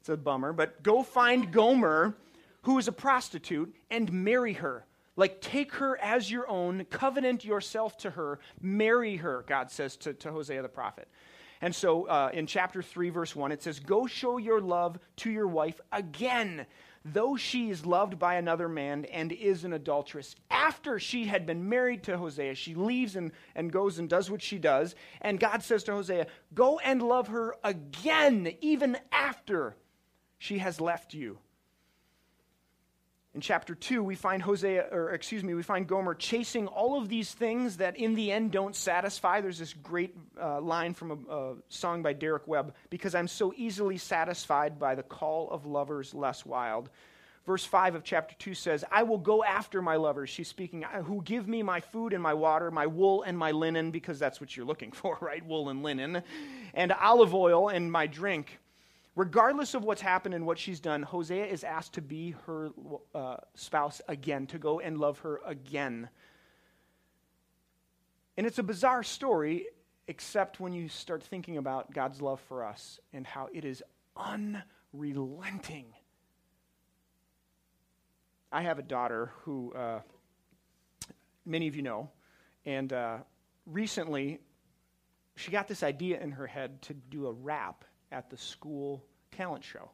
It's 0.00 0.08
a 0.08 0.16
bummer, 0.16 0.52
but 0.52 0.82
go 0.82 1.04
find 1.04 1.52
Gomer, 1.52 2.16
who 2.62 2.78
is 2.78 2.88
a 2.88 2.92
prostitute, 2.92 3.72
and 3.88 4.12
marry 4.12 4.54
her. 4.54 4.84
Like, 5.14 5.40
take 5.40 5.74
her 5.74 5.96
as 5.98 6.28
your 6.28 6.48
own, 6.48 6.84
covenant 6.86 7.44
yourself 7.44 7.96
to 7.98 8.10
her, 8.10 8.40
marry 8.60 9.16
her, 9.18 9.44
God 9.46 9.70
says 9.70 9.96
to, 9.98 10.14
to 10.14 10.32
Hosea 10.32 10.62
the 10.62 10.68
prophet. 10.68 11.06
And 11.62 11.72
so 11.72 12.06
uh, 12.08 12.30
in 12.34 12.46
chapter 12.46 12.82
3, 12.82 13.10
verse 13.10 13.36
1, 13.36 13.52
it 13.52 13.62
says, 13.62 13.78
Go 13.78 14.08
show 14.08 14.36
your 14.36 14.60
love 14.60 14.98
to 15.18 15.30
your 15.30 15.46
wife 15.46 15.80
again, 15.92 16.66
though 17.04 17.36
she 17.36 17.70
is 17.70 17.86
loved 17.86 18.18
by 18.18 18.34
another 18.34 18.68
man 18.68 19.04
and 19.06 19.30
is 19.30 19.62
an 19.64 19.72
adulteress. 19.72 20.34
After 20.50 20.98
she 20.98 21.24
had 21.24 21.46
been 21.46 21.68
married 21.68 22.02
to 22.04 22.18
Hosea, 22.18 22.56
she 22.56 22.74
leaves 22.74 23.14
and, 23.14 23.30
and 23.54 23.70
goes 23.72 24.00
and 24.00 24.08
does 24.08 24.28
what 24.28 24.42
she 24.42 24.58
does. 24.58 24.96
And 25.20 25.38
God 25.38 25.62
says 25.62 25.84
to 25.84 25.92
Hosea, 25.92 26.26
Go 26.52 26.80
and 26.80 27.00
love 27.00 27.28
her 27.28 27.54
again, 27.62 28.52
even 28.60 28.98
after 29.12 29.76
she 30.38 30.58
has 30.58 30.80
left 30.80 31.14
you. 31.14 31.38
In 33.34 33.40
chapter 33.40 33.74
2, 33.74 34.04
we 34.04 34.14
find 34.14 34.42
Hosea, 34.42 34.88
or 34.92 35.10
excuse 35.12 35.42
me, 35.42 35.54
we 35.54 35.62
find 35.62 35.86
Gomer 35.86 36.14
chasing 36.14 36.66
all 36.66 37.00
of 37.00 37.08
these 37.08 37.32
things 37.32 37.78
that 37.78 37.96
in 37.96 38.14
the 38.14 38.30
end 38.30 38.52
don't 38.52 38.76
satisfy. 38.76 39.40
There's 39.40 39.58
this 39.58 39.72
great 39.72 40.14
uh, 40.38 40.60
line 40.60 40.92
from 40.92 41.10
a, 41.10 41.34
a, 41.34 41.54
song 41.70 42.02
by 42.02 42.12
Derek 42.12 42.46
Webb 42.46 42.74
because 42.90 43.14
I'm 43.14 43.28
so 43.28 43.54
easily 43.56 43.96
satisfied 43.96 44.78
by 44.78 44.94
the 44.94 45.02
call 45.02 45.48
of 45.50 45.64
lovers 45.64 46.12
less 46.12 46.44
wild. 46.44 46.90
Verse 47.46 47.64
5 47.64 47.94
of 47.94 48.04
chapter 48.04 48.34
2 48.38 48.52
says, 48.52 48.84
I 48.92 49.02
will 49.02 49.18
go 49.18 49.42
after 49.42 49.80
my 49.80 49.96
lovers. 49.96 50.28
She's 50.28 50.48
speaking, 50.48 50.82
who 50.82 51.22
give 51.22 51.48
me 51.48 51.62
my 51.62 51.80
food 51.80 52.12
and 52.12 52.22
my 52.22 52.34
water, 52.34 52.70
my 52.70 52.86
wool 52.86 53.22
and 53.22 53.36
my 53.36 53.50
linen, 53.50 53.92
because 53.92 54.18
that's 54.18 54.42
what 54.42 54.54
you're 54.54 54.66
looking 54.66 54.92
for, 54.92 55.16
right? 55.22 55.44
Wool 55.44 55.70
and 55.70 55.82
linen, 55.82 56.22
and 56.74 56.92
olive 56.92 57.34
oil 57.34 57.70
and 57.70 57.90
my 57.90 58.06
drink. 58.06 58.58
Regardless 59.14 59.74
of 59.74 59.84
what's 59.84 60.00
happened 60.00 60.34
and 60.34 60.46
what 60.46 60.58
she's 60.58 60.80
done, 60.80 61.02
Hosea 61.02 61.44
is 61.44 61.64
asked 61.64 61.94
to 61.94 62.02
be 62.02 62.34
her 62.46 62.70
uh, 63.14 63.36
spouse 63.54 64.00
again, 64.08 64.46
to 64.46 64.58
go 64.58 64.80
and 64.80 64.98
love 64.98 65.18
her 65.20 65.40
again. 65.44 66.08
And 68.38 68.46
it's 68.46 68.58
a 68.58 68.62
bizarre 68.62 69.02
story, 69.02 69.66
except 70.08 70.60
when 70.60 70.72
you 70.72 70.88
start 70.88 71.22
thinking 71.22 71.58
about 71.58 71.92
God's 71.92 72.22
love 72.22 72.40
for 72.40 72.64
us 72.64 73.00
and 73.12 73.26
how 73.26 73.48
it 73.52 73.66
is 73.66 73.82
unrelenting. 74.16 75.86
I 78.50 78.62
have 78.62 78.78
a 78.78 78.82
daughter 78.82 79.32
who 79.42 79.74
uh, 79.74 80.00
many 81.44 81.68
of 81.68 81.76
you 81.76 81.82
know, 81.82 82.10
and 82.64 82.90
uh, 82.92 83.18
recently 83.66 84.40
she 85.36 85.50
got 85.50 85.68
this 85.68 85.82
idea 85.82 86.18
in 86.20 86.32
her 86.32 86.46
head 86.46 86.80
to 86.82 86.94
do 86.94 87.26
a 87.26 87.32
rap 87.32 87.84
at 88.12 88.30
the 88.30 88.36
school 88.36 89.02
talent 89.32 89.64
show. 89.64 89.90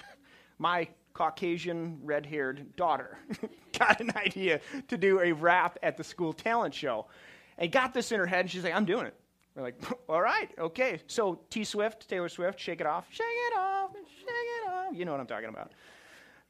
My 0.58 0.88
Caucasian, 1.12 1.98
red 2.02 2.24
haired 2.24 2.76
daughter 2.76 3.18
got 3.78 4.00
an 4.00 4.12
idea 4.16 4.60
to 4.86 4.96
do 4.96 5.20
a 5.20 5.32
rap 5.32 5.76
at 5.82 5.96
the 5.96 6.04
school 6.04 6.32
talent 6.32 6.72
show 6.72 7.06
and 7.58 7.72
got 7.72 7.92
this 7.92 8.12
in 8.12 8.20
her 8.20 8.26
head, 8.26 8.40
and 8.40 8.50
she's 8.50 8.62
like, 8.62 8.74
I'm 8.74 8.84
doing 8.84 9.06
it. 9.06 9.14
We're 9.54 9.64
like, 9.64 9.82
all 10.08 10.22
right, 10.22 10.48
okay. 10.58 11.00
So 11.08 11.40
T 11.50 11.64
Swift, 11.64 12.08
Taylor 12.08 12.28
Swift, 12.28 12.60
shake 12.60 12.80
it 12.80 12.86
off, 12.86 13.06
shake 13.10 13.26
it 13.26 13.58
off, 13.58 13.90
shake 13.94 14.28
it 14.28 14.70
off. 14.70 14.94
You 14.94 15.04
know 15.04 15.10
what 15.10 15.20
I'm 15.20 15.26
talking 15.26 15.48
about. 15.48 15.72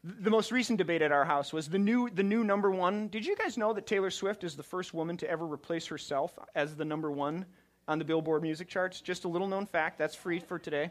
The 0.04 0.30
most 0.30 0.52
recent 0.52 0.78
debate 0.78 1.02
at 1.02 1.10
our 1.10 1.24
house 1.24 1.52
was 1.52 1.68
the 1.68 1.78
new, 1.78 2.08
the 2.10 2.22
new 2.22 2.44
number 2.44 2.70
one. 2.70 3.08
Did 3.08 3.26
you 3.26 3.34
guys 3.34 3.58
know 3.58 3.72
that 3.72 3.86
Taylor 3.86 4.10
Swift 4.10 4.44
is 4.44 4.54
the 4.54 4.62
first 4.62 4.94
woman 4.94 5.16
to 5.16 5.28
ever 5.28 5.44
replace 5.44 5.86
herself 5.86 6.38
as 6.54 6.76
the 6.76 6.84
number 6.84 7.10
one 7.10 7.46
on 7.88 7.98
the 7.98 8.04
Billboard 8.04 8.42
music 8.42 8.68
charts. 8.68 9.00
Just 9.00 9.24
a 9.24 9.28
little 9.28 9.48
known 9.48 9.66
fact. 9.66 9.98
That's 9.98 10.14
free 10.14 10.38
for 10.38 10.58
today. 10.58 10.90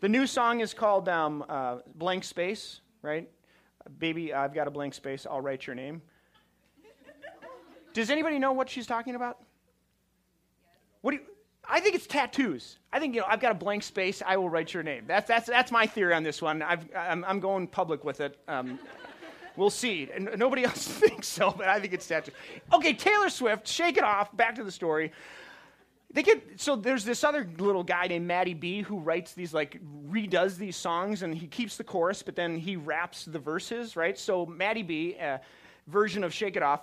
The 0.00 0.08
new 0.08 0.26
song 0.26 0.60
is 0.60 0.74
called 0.74 1.08
um, 1.08 1.44
uh, 1.48 1.78
Blank 1.96 2.22
Space, 2.22 2.80
right? 3.02 3.28
Baby, 3.98 4.34
I've 4.34 4.54
got 4.54 4.68
a 4.68 4.70
blank 4.70 4.94
space. 4.94 5.26
I'll 5.28 5.40
write 5.40 5.66
your 5.66 5.74
name. 5.74 6.02
Does 7.94 8.10
anybody 8.10 8.38
know 8.38 8.52
what 8.52 8.68
she's 8.68 8.86
talking 8.86 9.14
about? 9.14 9.38
What 11.00 11.12
do 11.12 11.16
you, 11.16 11.22
I 11.68 11.80
think 11.80 11.94
it's 11.94 12.06
tattoos. 12.06 12.78
I 12.92 13.00
think 13.00 13.14
you 13.14 13.22
know 13.22 13.26
I've 13.28 13.40
got 13.40 13.52
a 13.52 13.54
blank 13.54 13.82
space. 13.82 14.22
I 14.24 14.36
will 14.36 14.50
write 14.50 14.74
your 14.74 14.82
name. 14.82 15.04
That's 15.06 15.26
that's 15.26 15.46
that's 15.46 15.72
my 15.72 15.86
theory 15.86 16.14
on 16.14 16.22
this 16.22 16.42
one. 16.42 16.62
I've, 16.62 16.86
I'm 16.94 17.24
I'm 17.24 17.40
going 17.40 17.66
public 17.66 18.04
with 18.04 18.20
it. 18.20 18.38
Um, 18.46 18.78
we'll 19.56 19.70
see. 19.70 20.08
And 20.14 20.30
nobody 20.36 20.64
else 20.66 20.86
thinks 20.86 21.26
so, 21.26 21.50
but 21.50 21.68
I 21.68 21.80
think 21.80 21.92
it's 21.92 22.06
tattoos. 22.06 22.34
Okay, 22.72 22.92
Taylor 22.92 23.30
Swift. 23.30 23.66
Shake 23.66 23.96
it 23.96 24.04
off. 24.04 24.36
Back 24.36 24.54
to 24.56 24.64
the 24.64 24.72
story. 24.72 25.12
They 26.10 26.22
get 26.22 26.60
so 26.60 26.74
there's 26.74 27.04
this 27.04 27.22
other 27.22 27.48
little 27.58 27.84
guy 27.84 28.06
named 28.06 28.26
Matty 28.26 28.54
B 28.54 28.80
who 28.80 28.98
writes 28.98 29.34
these 29.34 29.52
like 29.52 29.78
redoes 30.08 30.56
these 30.56 30.76
songs 30.76 31.22
and 31.22 31.34
he 31.34 31.46
keeps 31.46 31.76
the 31.76 31.84
chorus 31.84 32.22
but 32.22 32.34
then 32.34 32.56
he 32.56 32.76
raps 32.76 33.26
the 33.26 33.38
verses 33.38 33.94
right. 33.94 34.18
So 34.18 34.46
Matty 34.46 34.82
B, 34.82 35.16
uh, 35.20 35.38
version 35.86 36.24
of 36.24 36.32
Shake 36.32 36.56
It 36.56 36.62
Off, 36.62 36.80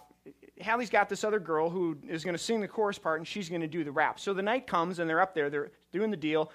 Hallie's 0.61 0.89
got 0.89 1.09
this 1.09 1.23
other 1.23 1.39
girl 1.39 1.69
who 1.69 1.97
is 2.07 2.23
going 2.23 2.35
to 2.35 2.41
sing 2.41 2.61
the 2.61 2.67
chorus 2.67 2.97
part 2.97 3.19
and 3.19 3.27
she's 3.27 3.49
going 3.49 3.61
to 3.61 3.67
do 3.67 3.83
the 3.83 3.91
rap. 3.91 4.19
So 4.19 4.33
the 4.33 4.41
night 4.43 4.67
comes 4.67 4.99
and 4.99 5.09
they're 5.09 5.21
up 5.21 5.33
there, 5.33 5.49
they're 5.49 5.71
doing 5.91 6.11
the 6.11 6.17
deal. 6.17 6.51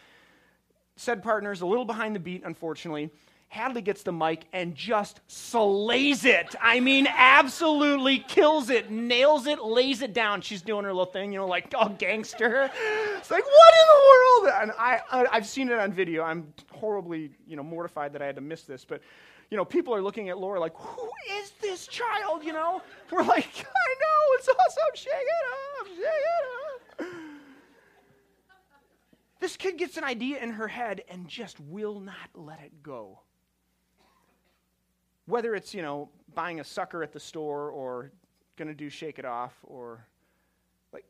Said 0.96 1.22
partner's 1.22 1.60
a 1.60 1.66
little 1.66 1.84
behind 1.84 2.14
the 2.14 2.20
beat, 2.20 2.42
unfortunately. 2.44 3.10
Hadley 3.50 3.82
gets 3.82 4.04
the 4.04 4.12
mic 4.12 4.44
and 4.52 4.76
just 4.76 5.20
slays 5.26 6.24
it. 6.24 6.54
I 6.62 6.78
mean, 6.78 7.08
absolutely 7.08 8.18
kills 8.20 8.70
it, 8.70 8.92
nails 8.92 9.48
it, 9.48 9.60
lays 9.60 10.02
it 10.02 10.14
down. 10.14 10.40
She's 10.40 10.62
doing 10.62 10.84
her 10.84 10.92
little 10.92 11.12
thing, 11.12 11.32
you 11.32 11.40
know, 11.40 11.48
like 11.48 11.74
oh 11.76 11.88
gangster. 11.88 12.70
It's 13.16 13.30
like 13.30 13.44
what 13.44 13.74
in 13.74 13.86
the 13.88 14.02
world? 14.06 14.62
And 14.62 14.72
I, 14.78 15.00
I 15.10 15.34
have 15.34 15.48
seen 15.48 15.68
it 15.68 15.80
on 15.80 15.92
video. 15.92 16.22
I'm 16.22 16.54
horribly 16.70 17.32
you 17.48 17.56
know 17.56 17.64
mortified 17.64 18.12
that 18.12 18.22
I 18.22 18.26
had 18.26 18.36
to 18.36 18.40
miss 18.40 18.62
this, 18.62 18.84
but 18.84 19.02
you 19.50 19.56
know, 19.56 19.64
people 19.64 19.92
are 19.96 20.02
looking 20.02 20.28
at 20.28 20.38
Laura 20.38 20.60
like, 20.60 20.76
who 20.76 21.10
is 21.40 21.50
this 21.60 21.88
child? 21.88 22.44
You 22.44 22.52
know, 22.52 22.82
we're 23.10 23.24
like, 23.24 23.66
I 23.66 23.94
know, 24.00 24.36
it's 24.38 24.48
awesome. 24.48 24.94
Shake 24.94 25.12
it 25.12 25.80
up, 25.80 25.86
shake 25.88 26.04
it 26.06 27.00
up. 27.00 27.06
This 29.40 29.56
kid 29.56 29.76
gets 29.76 29.96
an 29.96 30.04
idea 30.04 30.38
in 30.40 30.50
her 30.50 30.68
head 30.68 31.02
and 31.08 31.26
just 31.26 31.58
will 31.58 31.98
not 31.98 32.30
let 32.34 32.60
it 32.60 32.80
go 32.84 33.22
whether 35.30 35.54
it's, 35.54 35.72
you 35.72 35.82
know, 35.82 36.10
buying 36.34 36.60
a 36.60 36.64
sucker 36.64 37.02
at 37.02 37.12
the 37.12 37.20
store 37.20 37.70
or 37.70 38.10
going 38.56 38.68
to 38.68 38.74
do 38.74 38.90
shake 38.90 39.18
it 39.18 39.24
off 39.24 39.54
or 39.62 40.04
like 40.92 41.04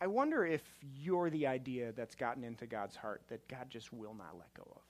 I 0.00 0.06
wonder 0.06 0.44
if 0.44 0.62
you're 0.82 1.30
the 1.30 1.46
idea 1.46 1.92
that's 1.92 2.14
gotten 2.14 2.42
into 2.42 2.66
God's 2.66 2.96
heart 2.96 3.22
that 3.28 3.46
God 3.48 3.66
just 3.68 3.92
will 3.92 4.14
not 4.14 4.36
let 4.36 4.52
go 4.54 4.64
of. 4.74 4.82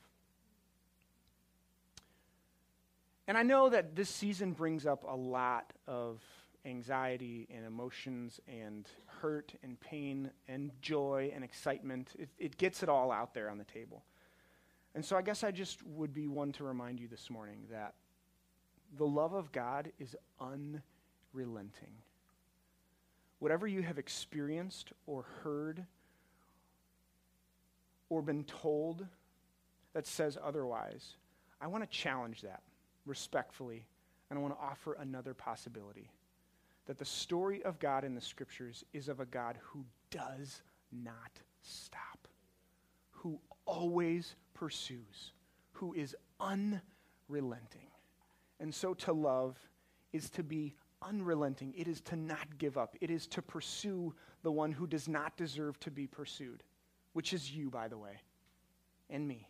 And 3.27 3.37
I 3.37 3.43
know 3.43 3.69
that 3.69 3.95
this 3.95 4.09
season 4.09 4.53
brings 4.53 4.87
up 4.87 5.05
a 5.07 5.15
lot 5.15 5.75
of 5.87 6.23
anxiety 6.65 7.47
and 7.55 7.67
emotions 7.67 8.41
and 8.49 8.89
hurt 9.07 9.53
and 9.63 9.79
pain 9.81 10.31
and 10.49 10.71
joy 10.81 11.31
and 11.35 11.45
excitement. 11.45 12.13
It, 12.19 12.31
it, 12.39 12.57
gets 12.57 12.83
it 12.83 12.89
all 12.89 13.13
out 13.13 13.35
there 13.35 13.51
on 13.51 13.59
the 13.59 13.65
table. 13.65 14.03
And 14.99 15.05
so 15.05 15.17
I 15.17 15.23
guess 15.23 15.45
I 15.45 15.53
just 15.53 15.81
would 15.87 16.13
be 16.13 16.27
one 16.27 16.51
to 16.55 16.65
remind 16.65 16.99
you 16.99 17.07
this 17.07 17.31
morning 17.31 17.59
that 17.71 17.95
the 18.97 19.07
love 19.07 19.33
of 19.33 19.53
God 19.53 19.93
is 20.01 20.17
unrelenting. 20.41 21.93
Whatever 23.39 23.69
you 23.69 23.83
have 23.83 23.99
experienced 23.99 24.93
or 25.07 25.25
heard 25.45 25.85
or 28.09 28.23
been 28.23 28.43
told 28.43 29.07
that 29.95 30.05
says 30.05 30.37
otherwise, 30.45 31.15
I 31.61 31.69
want 31.69 31.89
to 31.89 31.97
challenge 31.97 32.43
that 32.43 32.63
respectfully, 33.07 33.87
and 34.31 34.37
I 34.37 34.43
want 34.43 34.59
to 34.59 34.61
offer 34.61 34.95
another 34.95 35.33
possibility 35.33 36.11
that 36.87 36.99
the 36.99 37.05
story 37.05 37.63
of 37.63 37.79
God 37.79 38.03
in 38.03 38.17
the 38.17 38.21
scriptures 38.21 38.85
is 38.93 39.09
of 39.09 39.21
a 39.21 39.27
God 39.27 39.61
who 39.63 39.85
does 40.11 40.61
not 40.91 41.39
stop, 41.63 42.27
who 43.13 43.39
always 43.65 44.35
pursues, 44.59 45.33
who 45.73 45.93
is 45.95 46.17
unrelenting. 46.41 47.89
And 48.61 48.75
so 48.75 48.95
to 48.95 49.13
love 49.13 49.57
is 50.13 50.31
to 50.31 50.43
be 50.43 50.75
unrelenting, 51.03 51.75
it 51.77 51.87
is 51.87 52.01
to 52.03 52.17
not 52.17 52.59
give 52.59 52.77
up, 52.77 52.97
it 53.01 53.11
is 53.11 53.27
to 53.29 53.43
pursue 53.43 54.15
the 54.43 54.51
one 54.51 54.73
who 54.73 54.87
does 54.87 55.09
not 55.09 55.37
deserve 55.37 55.79
to 55.81 55.91
be 55.91 56.07
pursued, 56.07 56.63
which 57.13 57.33
is 57.33 57.53
you, 57.55 57.71
by 57.71 57.89
the 57.89 57.99
way, 57.99 58.21
and 59.11 59.27
me. 59.27 59.49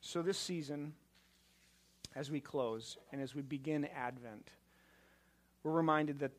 So 0.00 0.22
this 0.22 0.38
season, 0.38 0.94
as 2.16 2.30
we 2.30 2.40
close 2.40 2.96
and 3.12 3.20
as 3.20 3.34
we 3.34 3.42
begin 3.42 3.86
Advent, 3.96 4.50
we're 5.62 5.70
reminded 5.70 6.18
that 6.18 6.32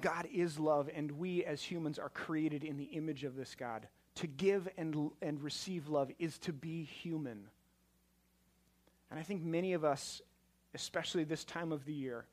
God 0.00 0.28
is 0.32 0.58
love, 0.58 0.90
and 0.94 1.12
we 1.12 1.44
as 1.44 1.62
humans 1.62 1.98
are 1.98 2.08
created 2.08 2.64
in 2.64 2.76
the 2.76 2.84
image 2.84 3.24
of 3.24 3.36
this 3.36 3.54
God. 3.54 3.86
To 4.16 4.26
give 4.26 4.68
and, 4.76 5.10
and 5.20 5.42
receive 5.42 5.88
love 5.88 6.10
is 6.18 6.38
to 6.38 6.52
be 6.52 6.84
human. 6.84 7.48
And 9.10 9.20
I 9.20 9.22
think 9.22 9.42
many 9.42 9.74
of 9.74 9.84
us, 9.84 10.22
especially 10.74 11.24
this 11.24 11.44
time 11.44 11.70
of 11.70 11.84
the 11.84 11.92
year, 11.92 12.26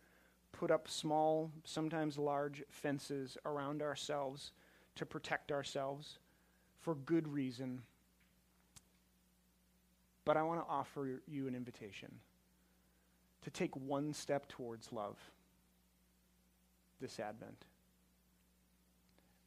put 0.54 0.72
up 0.72 0.88
small, 0.88 1.52
sometimes 1.66 2.18
large 2.18 2.64
fences 2.70 3.38
around 3.46 3.82
ourselves 3.82 4.54
to 4.96 5.06
protect 5.06 5.52
ourselves 5.52 6.20
for 6.80 6.96
good 6.96 7.28
reason. 7.28 7.82
But 10.26 10.38
I 10.38 10.44
want 10.44 10.62
to 10.62 10.72
offer 10.72 11.22
you 11.28 11.48
an 11.48 11.56
invitation 11.56 12.12
to 13.42 13.50
take 13.50 13.76
one 13.76 14.14
step 14.14 14.48
towards 14.48 14.94
love 14.94 15.18
this 17.02 17.20
Advent. 17.20 17.66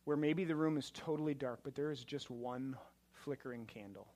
Where 0.06 0.16
maybe 0.16 0.44
the 0.44 0.54
room 0.54 0.78
is 0.78 0.90
totally 0.94 1.34
dark, 1.34 1.60
but 1.64 1.74
there 1.74 1.90
is 1.90 2.04
just 2.04 2.30
one 2.30 2.76
flickering 3.12 3.66
candle 3.66 4.06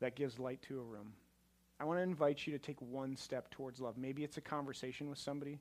that 0.00 0.16
gives 0.16 0.40
light 0.40 0.60
to 0.62 0.80
a 0.80 0.82
room. 0.82 1.12
I 1.78 1.84
want 1.84 2.00
to 2.00 2.02
invite 2.02 2.48
you 2.48 2.52
to 2.52 2.58
take 2.58 2.82
one 2.82 3.14
step 3.14 3.48
towards 3.50 3.80
love. 3.80 3.96
Maybe 3.96 4.24
it's 4.24 4.38
a 4.38 4.40
conversation 4.40 5.08
with 5.08 5.18
somebody, 5.18 5.60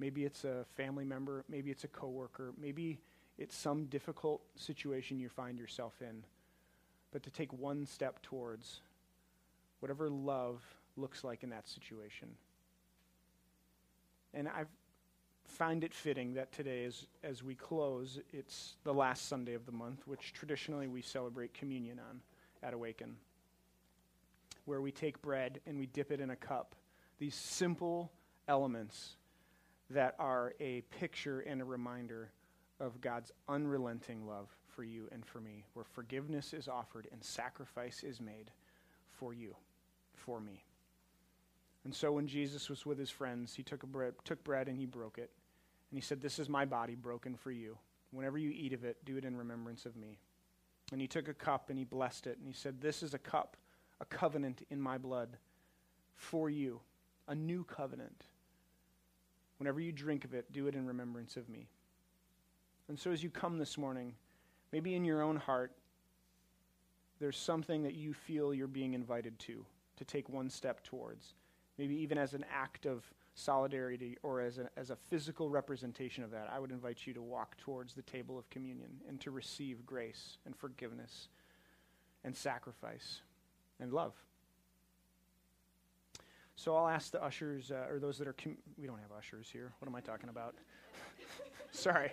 maybe 0.00 0.24
it's 0.24 0.42
a 0.42 0.64
family 0.76 1.04
member, 1.04 1.44
maybe 1.48 1.70
it's 1.70 1.84
a 1.84 1.88
coworker, 1.88 2.52
maybe 2.60 2.98
it's 3.38 3.56
some 3.56 3.84
difficult 3.84 4.42
situation 4.56 5.20
you 5.20 5.28
find 5.28 5.60
yourself 5.60 5.94
in. 6.00 6.24
But 7.12 7.22
to 7.22 7.30
take 7.30 7.52
one 7.52 7.86
step 7.86 8.20
towards 8.22 8.80
whatever 9.78 10.10
love 10.10 10.60
looks 10.96 11.22
like 11.22 11.44
in 11.44 11.50
that 11.50 11.68
situation. 11.68 12.30
And 14.34 14.48
I 14.48 14.64
find 15.52 15.84
it 15.84 15.92
fitting 15.92 16.34
that 16.34 16.50
today, 16.52 16.84
as, 16.84 17.06
as 17.22 17.42
we 17.42 17.54
close, 17.54 18.18
it's 18.32 18.74
the 18.84 18.94
last 18.94 19.28
Sunday 19.28 19.54
of 19.54 19.66
the 19.66 19.72
month, 19.72 20.02
which 20.06 20.32
traditionally 20.32 20.88
we 20.88 21.02
celebrate 21.02 21.52
communion 21.52 21.98
on 21.98 22.20
at 22.62 22.72
Awaken, 22.72 23.16
where 24.64 24.80
we 24.80 24.90
take 24.90 25.20
bread 25.20 25.60
and 25.66 25.78
we 25.78 25.86
dip 25.86 26.10
it 26.10 26.20
in 26.20 26.30
a 26.30 26.36
cup. 26.36 26.74
These 27.18 27.34
simple 27.34 28.10
elements 28.48 29.16
that 29.90 30.14
are 30.18 30.54
a 30.58 30.80
picture 30.98 31.40
and 31.40 31.60
a 31.60 31.64
reminder 31.64 32.30
of 32.80 33.00
God's 33.00 33.30
unrelenting 33.48 34.26
love 34.26 34.48
for 34.68 34.84
you 34.84 35.06
and 35.12 35.24
for 35.24 35.40
me, 35.40 35.66
where 35.74 35.84
forgiveness 35.84 36.54
is 36.54 36.66
offered 36.66 37.06
and 37.12 37.22
sacrifice 37.22 38.02
is 38.02 38.20
made 38.20 38.50
for 39.10 39.34
you 39.34 39.54
for 40.14 40.40
me. 40.40 40.64
And 41.84 41.94
so 41.94 42.12
when 42.12 42.26
Jesus 42.26 42.70
was 42.70 42.86
with 42.86 42.98
his 42.98 43.10
friends, 43.10 43.54
he 43.54 43.62
took, 43.62 43.82
bread, 43.82 44.14
took 44.24 44.42
bread 44.44 44.68
and 44.68 44.78
he 44.78 44.86
broke 44.86 45.18
it. 45.18 45.30
And 45.92 45.98
he 45.98 46.02
said, 46.02 46.22
This 46.22 46.38
is 46.38 46.48
my 46.48 46.64
body 46.64 46.94
broken 46.94 47.36
for 47.36 47.50
you. 47.50 47.76
Whenever 48.12 48.38
you 48.38 48.50
eat 48.50 48.72
of 48.72 48.82
it, 48.82 48.96
do 49.04 49.18
it 49.18 49.26
in 49.26 49.36
remembrance 49.36 49.84
of 49.84 49.94
me. 49.94 50.18
And 50.90 51.02
he 51.02 51.06
took 51.06 51.28
a 51.28 51.34
cup 51.34 51.68
and 51.68 51.78
he 51.78 51.84
blessed 51.84 52.26
it. 52.26 52.38
And 52.38 52.46
he 52.46 52.54
said, 52.54 52.80
This 52.80 53.02
is 53.02 53.12
a 53.12 53.18
cup, 53.18 53.58
a 54.00 54.06
covenant 54.06 54.62
in 54.70 54.80
my 54.80 54.96
blood 54.96 55.36
for 56.14 56.48
you, 56.48 56.80
a 57.28 57.34
new 57.34 57.62
covenant. 57.64 58.24
Whenever 59.58 59.80
you 59.80 59.92
drink 59.92 60.24
of 60.24 60.32
it, 60.32 60.50
do 60.50 60.66
it 60.66 60.74
in 60.74 60.86
remembrance 60.86 61.36
of 61.36 61.50
me. 61.50 61.68
And 62.88 62.98
so 62.98 63.10
as 63.10 63.22
you 63.22 63.28
come 63.28 63.58
this 63.58 63.76
morning, 63.76 64.14
maybe 64.72 64.94
in 64.94 65.04
your 65.04 65.20
own 65.20 65.36
heart, 65.36 65.72
there's 67.20 67.36
something 67.36 67.82
that 67.82 67.94
you 67.94 68.14
feel 68.14 68.54
you're 68.54 68.66
being 68.66 68.94
invited 68.94 69.38
to 69.40 69.66
to 69.98 70.04
take 70.06 70.30
one 70.30 70.48
step 70.48 70.82
towards, 70.82 71.34
maybe 71.76 71.94
even 71.96 72.16
as 72.16 72.32
an 72.32 72.46
act 72.50 72.86
of 72.86 73.04
solidarity 73.34 74.18
or 74.22 74.40
as 74.40 74.58
a, 74.58 74.68
as 74.76 74.90
a 74.90 74.96
physical 74.96 75.48
representation 75.48 76.22
of 76.22 76.30
that, 76.30 76.50
I 76.52 76.58
would 76.58 76.70
invite 76.70 77.06
you 77.06 77.14
to 77.14 77.22
walk 77.22 77.56
towards 77.58 77.94
the 77.94 78.02
table 78.02 78.38
of 78.38 78.48
communion 78.50 78.90
and 79.08 79.20
to 79.20 79.30
receive 79.30 79.84
grace 79.86 80.38
and 80.44 80.56
forgiveness 80.56 81.28
and 82.24 82.36
sacrifice 82.36 83.20
and 83.80 83.92
love. 83.92 84.12
So 86.56 86.76
I'll 86.76 86.88
ask 86.88 87.10
the 87.10 87.22
ushers, 87.22 87.70
uh, 87.70 87.86
or 87.90 87.98
those 87.98 88.18
that 88.18 88.28
are, 88.28 88.34
com- 88.34 88.58
we 88.78 88.86
don't 88.86 88.98
have 88.98 89.10
ushers 89.16 89.48
here. 89.50 89.72
What 89.80 89.88
am 89.88 89.96
I 89.96 90.00
talking 90.00 90.28
about? 90.28 90.54
Sorry. 91.72 92.12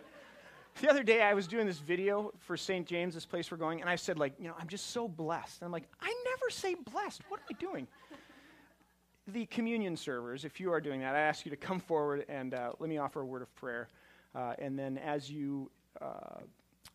The 0.81 0.89
other 0.89 1.03
day 1.03 1.21
I 1.21 1.33
was 1.33 1.45
doing 1.45 1.67
this 1.67 1.79
video 1.79 2.31
for 2.39 2.55
St. 2.55 2.87
James, 2.87 3.13
this 3.13 3.25
place 3.25 3.51
we're 3.51 3.57
going, 3.57 3.81
and 3.81 3.89
I 3.89 3.97
said, 3.97 4.17
like, 4.17 4.33
you 4.39 4.47
know, 4.47 4.55
I'm 4.57 4.69
just 4.69 4.91
so 4.91 5.07
blessed. 5.07 5.61
And 5.61 5.67
I'm 5.67 5.71
like, 5.71 5.87
I 6.01 6.13
never 6.25 6.49
say 6.49 6.73
blessed. 6.73 7.21
What 7.27 7.41
am 7.41 7.45
I 7.51 7.59
doing? 7.59 7.87
The 9.33 9.45
communion 9.47 9.95
servers, 9.95 10.45
if 10.45 10.59
you 10.59 10.71
are 10.71 10.81
doing 10.81 11.01
that, 11.01 11.15
I 11.15 11.19
ask 11.19 11.45
you 11.45 11.51
to 11.51 11.57
come 11.57 11.79
forward 11.79 12.25
and 12.29 12.53
uh, 12.53 12.71
let 12.79 12.89
me 12.89 12.97
offer 12.97 13.21
a 13.21 13.25
word 13.25 13.41
of 13.41 13.53
prayer. 13.55 13.89
Uh, 14.33 14.53
and 14.57 14.79
then 14.79 14.97
as 14.97 15.29
you 15.29 15.69
uh, 16.01 16.39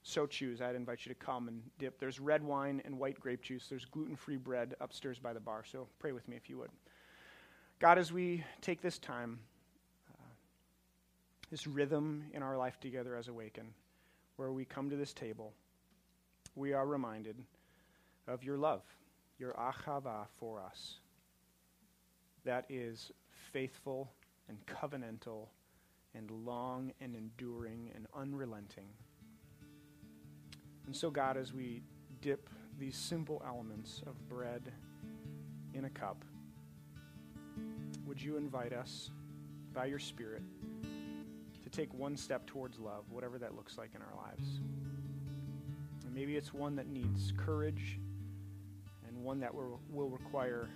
so 0.03 0.27
choose, 0.27 0.61
I'd 0.61 0.75
invite 0.75 1.07
you 1.07 1.15
to 1.15 1.19
come 1.19 1.49
and 1.49 1.63
dip. 1.79 2.01
There's 2.01 2.19
red 2.19 2.43
wine 2.43 2.83
and 2.85 2.99
white 2.99 3.21
grape 3.21 3.43
juice. 3.43 3.67
There's 3.69 3.85
gluten 3.85 4.17
free 4.17 4.37
bread 4.37 4.75
upstairs 4.81 5.19
by 5.19 5.33
the 5.33 5.41
bar. 5.41 5.65
So 5.71 5.87
pray 5.99 6.13
with 6.13 6.27
me 6.27 6.37
if 6.37 6.49
you 6.49 6.59
would. 6.59 6.71
God, 7.79 7.99
as 7.99 8.13
we 8.13 8.43
take 8.61 8.81
this 8.81 8.99
time, 8.99 9.39
uh, 10.11 10.27
this 11.51 11.67
rhythm 11.67 12.25
in 12.33 12.43
our 12.43 12.57
life 12.57 12.81
together 12.81 13.17
as 13.17 13.29
Awaken, 13.29 13.67
where 14.37 14.51
we 14.51 14.65
come 14.65 14.91
to 14.91 14.97
this 14.97 15.13
table, 15.13 15.53
we 16.57 16.73
are 16.73 16.87
reminded 16.87 17.37
of 18.27 18.43
your 18.43 18.57
love 18.57 18.83
your 19.39 19.53
ahava 19.55 20.27
for 20.39 20.61
us 20.61 20.99
that 22.45 22.67
is 22.69 23.11
faithful 23.53 24.11
and 24.49 24.59
covenantal 24.67 25.49
and 26.15 26.31
long 26.31 26.93
and 27.01 27.15
enduring 27.15 27.91
and 27.95 28.07
unrelenting. 28.15 28.89
And 30.87 30.95
so, 30.95 31.11
God, 31.11 31.37
as 31.37 31.53
we 31.53 31.83
dip 32.21 32.49
these 32.79 32.97
simple 32.97 33.43
elements 33.47 34.03
of 34.07 34.29
bread 34.29 34.73
in 35.73 35.87
a 35.87 35.91
cup, 35.91 36.25
would 38.07 38.21
you 38.21 38.37
invite 38.37 38.73
us 38.73 39.11
by 39.73 39.87
your 39.87 39.99
Spirit 39.99 40.43
to 41.63 41.71
take 41.71 41.93
one 41.95 42.17
step 42.17 42.47
towards 42.47 42.79
love, 42.79 43.05
whatever 43.11 43.39
that 43.39 43.57
looks 43.57 43.79
like 43.79 43.91
in 43.95 44.03
our 44.03 44.15
lives? 44.27 44.61
And 46.05 46.15
maybe 46.15 46.37
it's 46.37 46.53
one 46.53 46.77
that 46.77 46.87
needs 46.87 47.33
courage 47.37 47.99
and 49.09 49.25
one 49.25 49.41
that 49.41 49.55
will, 49.55 49.81
will 49.91 50.11
require 50.11 50.69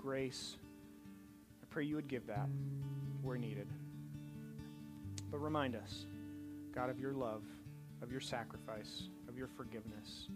grace. 0.00 0.56
I 1.62 1.66
pray 1.70 1.84
you 1.84 1.96
would 1.96 2.08
give 2.08 2.26
that 2.26 2.48
where 3.22 3.36
needed. 3.36 3.68
But 5.30 5.38
remind 5.38 5.76
us, 5.76 6.06
God, 6.74 6.90
of 6.90 6.98
your 6.98 7.12
love 7.12 7.42
of 8.02 8.10
your 8.10 8.20
sacrifice, 8.20 9.04
of 9.28 9.36
your 9.36 9.48
forgiveness, 9.48 10.28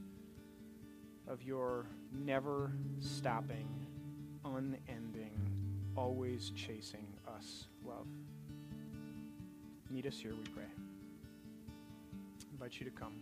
of 1.26 1.42
your 1.42 1.86
never 2.12 2.72
stopping, 3.00 3.68
unending, 4.44 5.32
always 5.96 6.52
chasing 6.54 7.06
us 7.36 7.64
love. 7.84 8.06
Meet 9.90 10.06
us 10.06 10.18
here, 10.18 10.32
we 10.32 10.50
pray. 10.52 10.64
I 12.40 12.52
invite 12.52 12.78
you 12.80 12.84
to 12.84 12.92
come. 12.92 13.12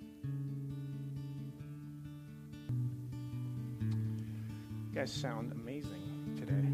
You 4.90 4.98
guys 4.98 5.12
sound 5.12 5.52
amazing 5.52 6.11
today. 6.46 6.68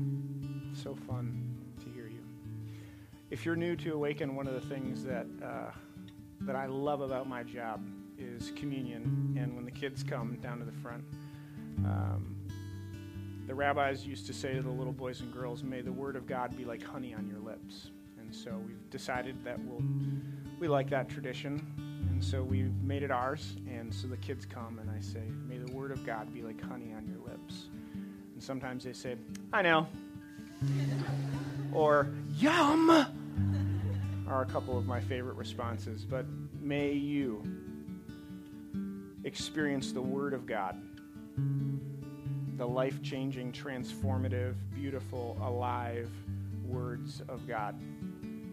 So 0.72 0.94
fun 0.94 1.54
to 1.85 1.90
hear 1.90 2.07
you. 2.07 2.22
If 3.31 3.44
you're 3.44 3.57
new 3.57 3.76
to 3.76 3.92
Awaken, 3.92 4.35
one 4.35 4.46
of 4.46 4.54
the 4.54 4.66
things 4.66 5.04
that 5.04 5.26
uh, 5.44 5.72
that 6.40 6.57
I 6.57 6.66
love 6.66 7.02
about 7.02 7.28
my 7.28 7.42
job 7.42 7.85
is 8.16 8.52
communion. 8.57 9.37
And 9.38 9.54
when 9.54 9.66
the 9.66 9.70
kids 9.70 10.02
come 10.02 10.38
down 10.40 10.59
to 10.61 10.64
the 10.64 10.72
front, 10.72 11.04
um, 11.85 12.37
the 13.46 13.54
rabbis 13.54 14.07
used 14.07 14.26
to 14.28 14.33
say 14.33 14.54
to 14.54 14.62
the 14.62 14.70
little 14.70 14.92
boys 14.92 15.20
and 15.20 15.31
girls, 15.33 15.62
"May 15.62 15.83
the 15.83 15.92
word 15.92 16.16
of 16.16 16.26
God 16.26 16.57
be 16.57 16.64
like 16.64 16.83
honey 16.83 17.12
on 17.12 17.28
your 17.28 17.40
lips." 17.40 17.90
And 18.18 18.35
so 18.35 18.57
we've 18.66 18.88
decided 18.88 19.44
that 19.44 19.59
we'll 19.61 19.83
we 20.59 20.66
like 20.66 20.88
that 20.90 21.11
tradition, 21.11 21.62
and 22.09 22.24
so 22.24 22.42
we've 22.42 22.74
made 22.83 23.02
it 23.02 23.11
ours. 23.11 23.57
And 23.68 23.92
so 23.92 24.09
the 24.09 24.16
kids 24.16 24.46
come, 24.46 24.78
and 24.78 24.90
I 24.90 25.00
say, 25.00 25.24
"May 25.46 25.59
the 25.59 25.72
word 25.72 25.90
of 25.90 26.07
God 26.07 26.33
be 26.33 26.40
like 26.40 26.59
honey 26.62 26.94
on 26.94 27.07
your 27.07 27.17
lips." 27.17 27.17
And 28.38 28.42
sometimes 28.44 28.85
they 28.85 28.92
say, 28.92 29.16
"I 29.53 29.62
know," 29.62 29.88
or 31.72 32.07
"Yum." 32.37 32.88
Are 34.29 34.42
a 34.42 34.46
couple 34.46 34.79
of 34.79 34.87
my 34.87 35.01
favorite 35.01 35.35
responses, 35.35 36.05
but 36.05 36.24
may 36.61 36.92
you 36.92 37.42
experience 39.24 39.90
the 39.90 40.01
Word 40.01 40.35
of 40.35 40.46
God, 40.46 40.81
the 42.57 42.68
life 42.68 43.03
changing, 43.03 43.51
transformative, 43.51 44.55
beautiful, 44.72 45.37
alive 45.42 46.09
words 46.64 47.20
of 47.29 47.44
God. 47.48 47.74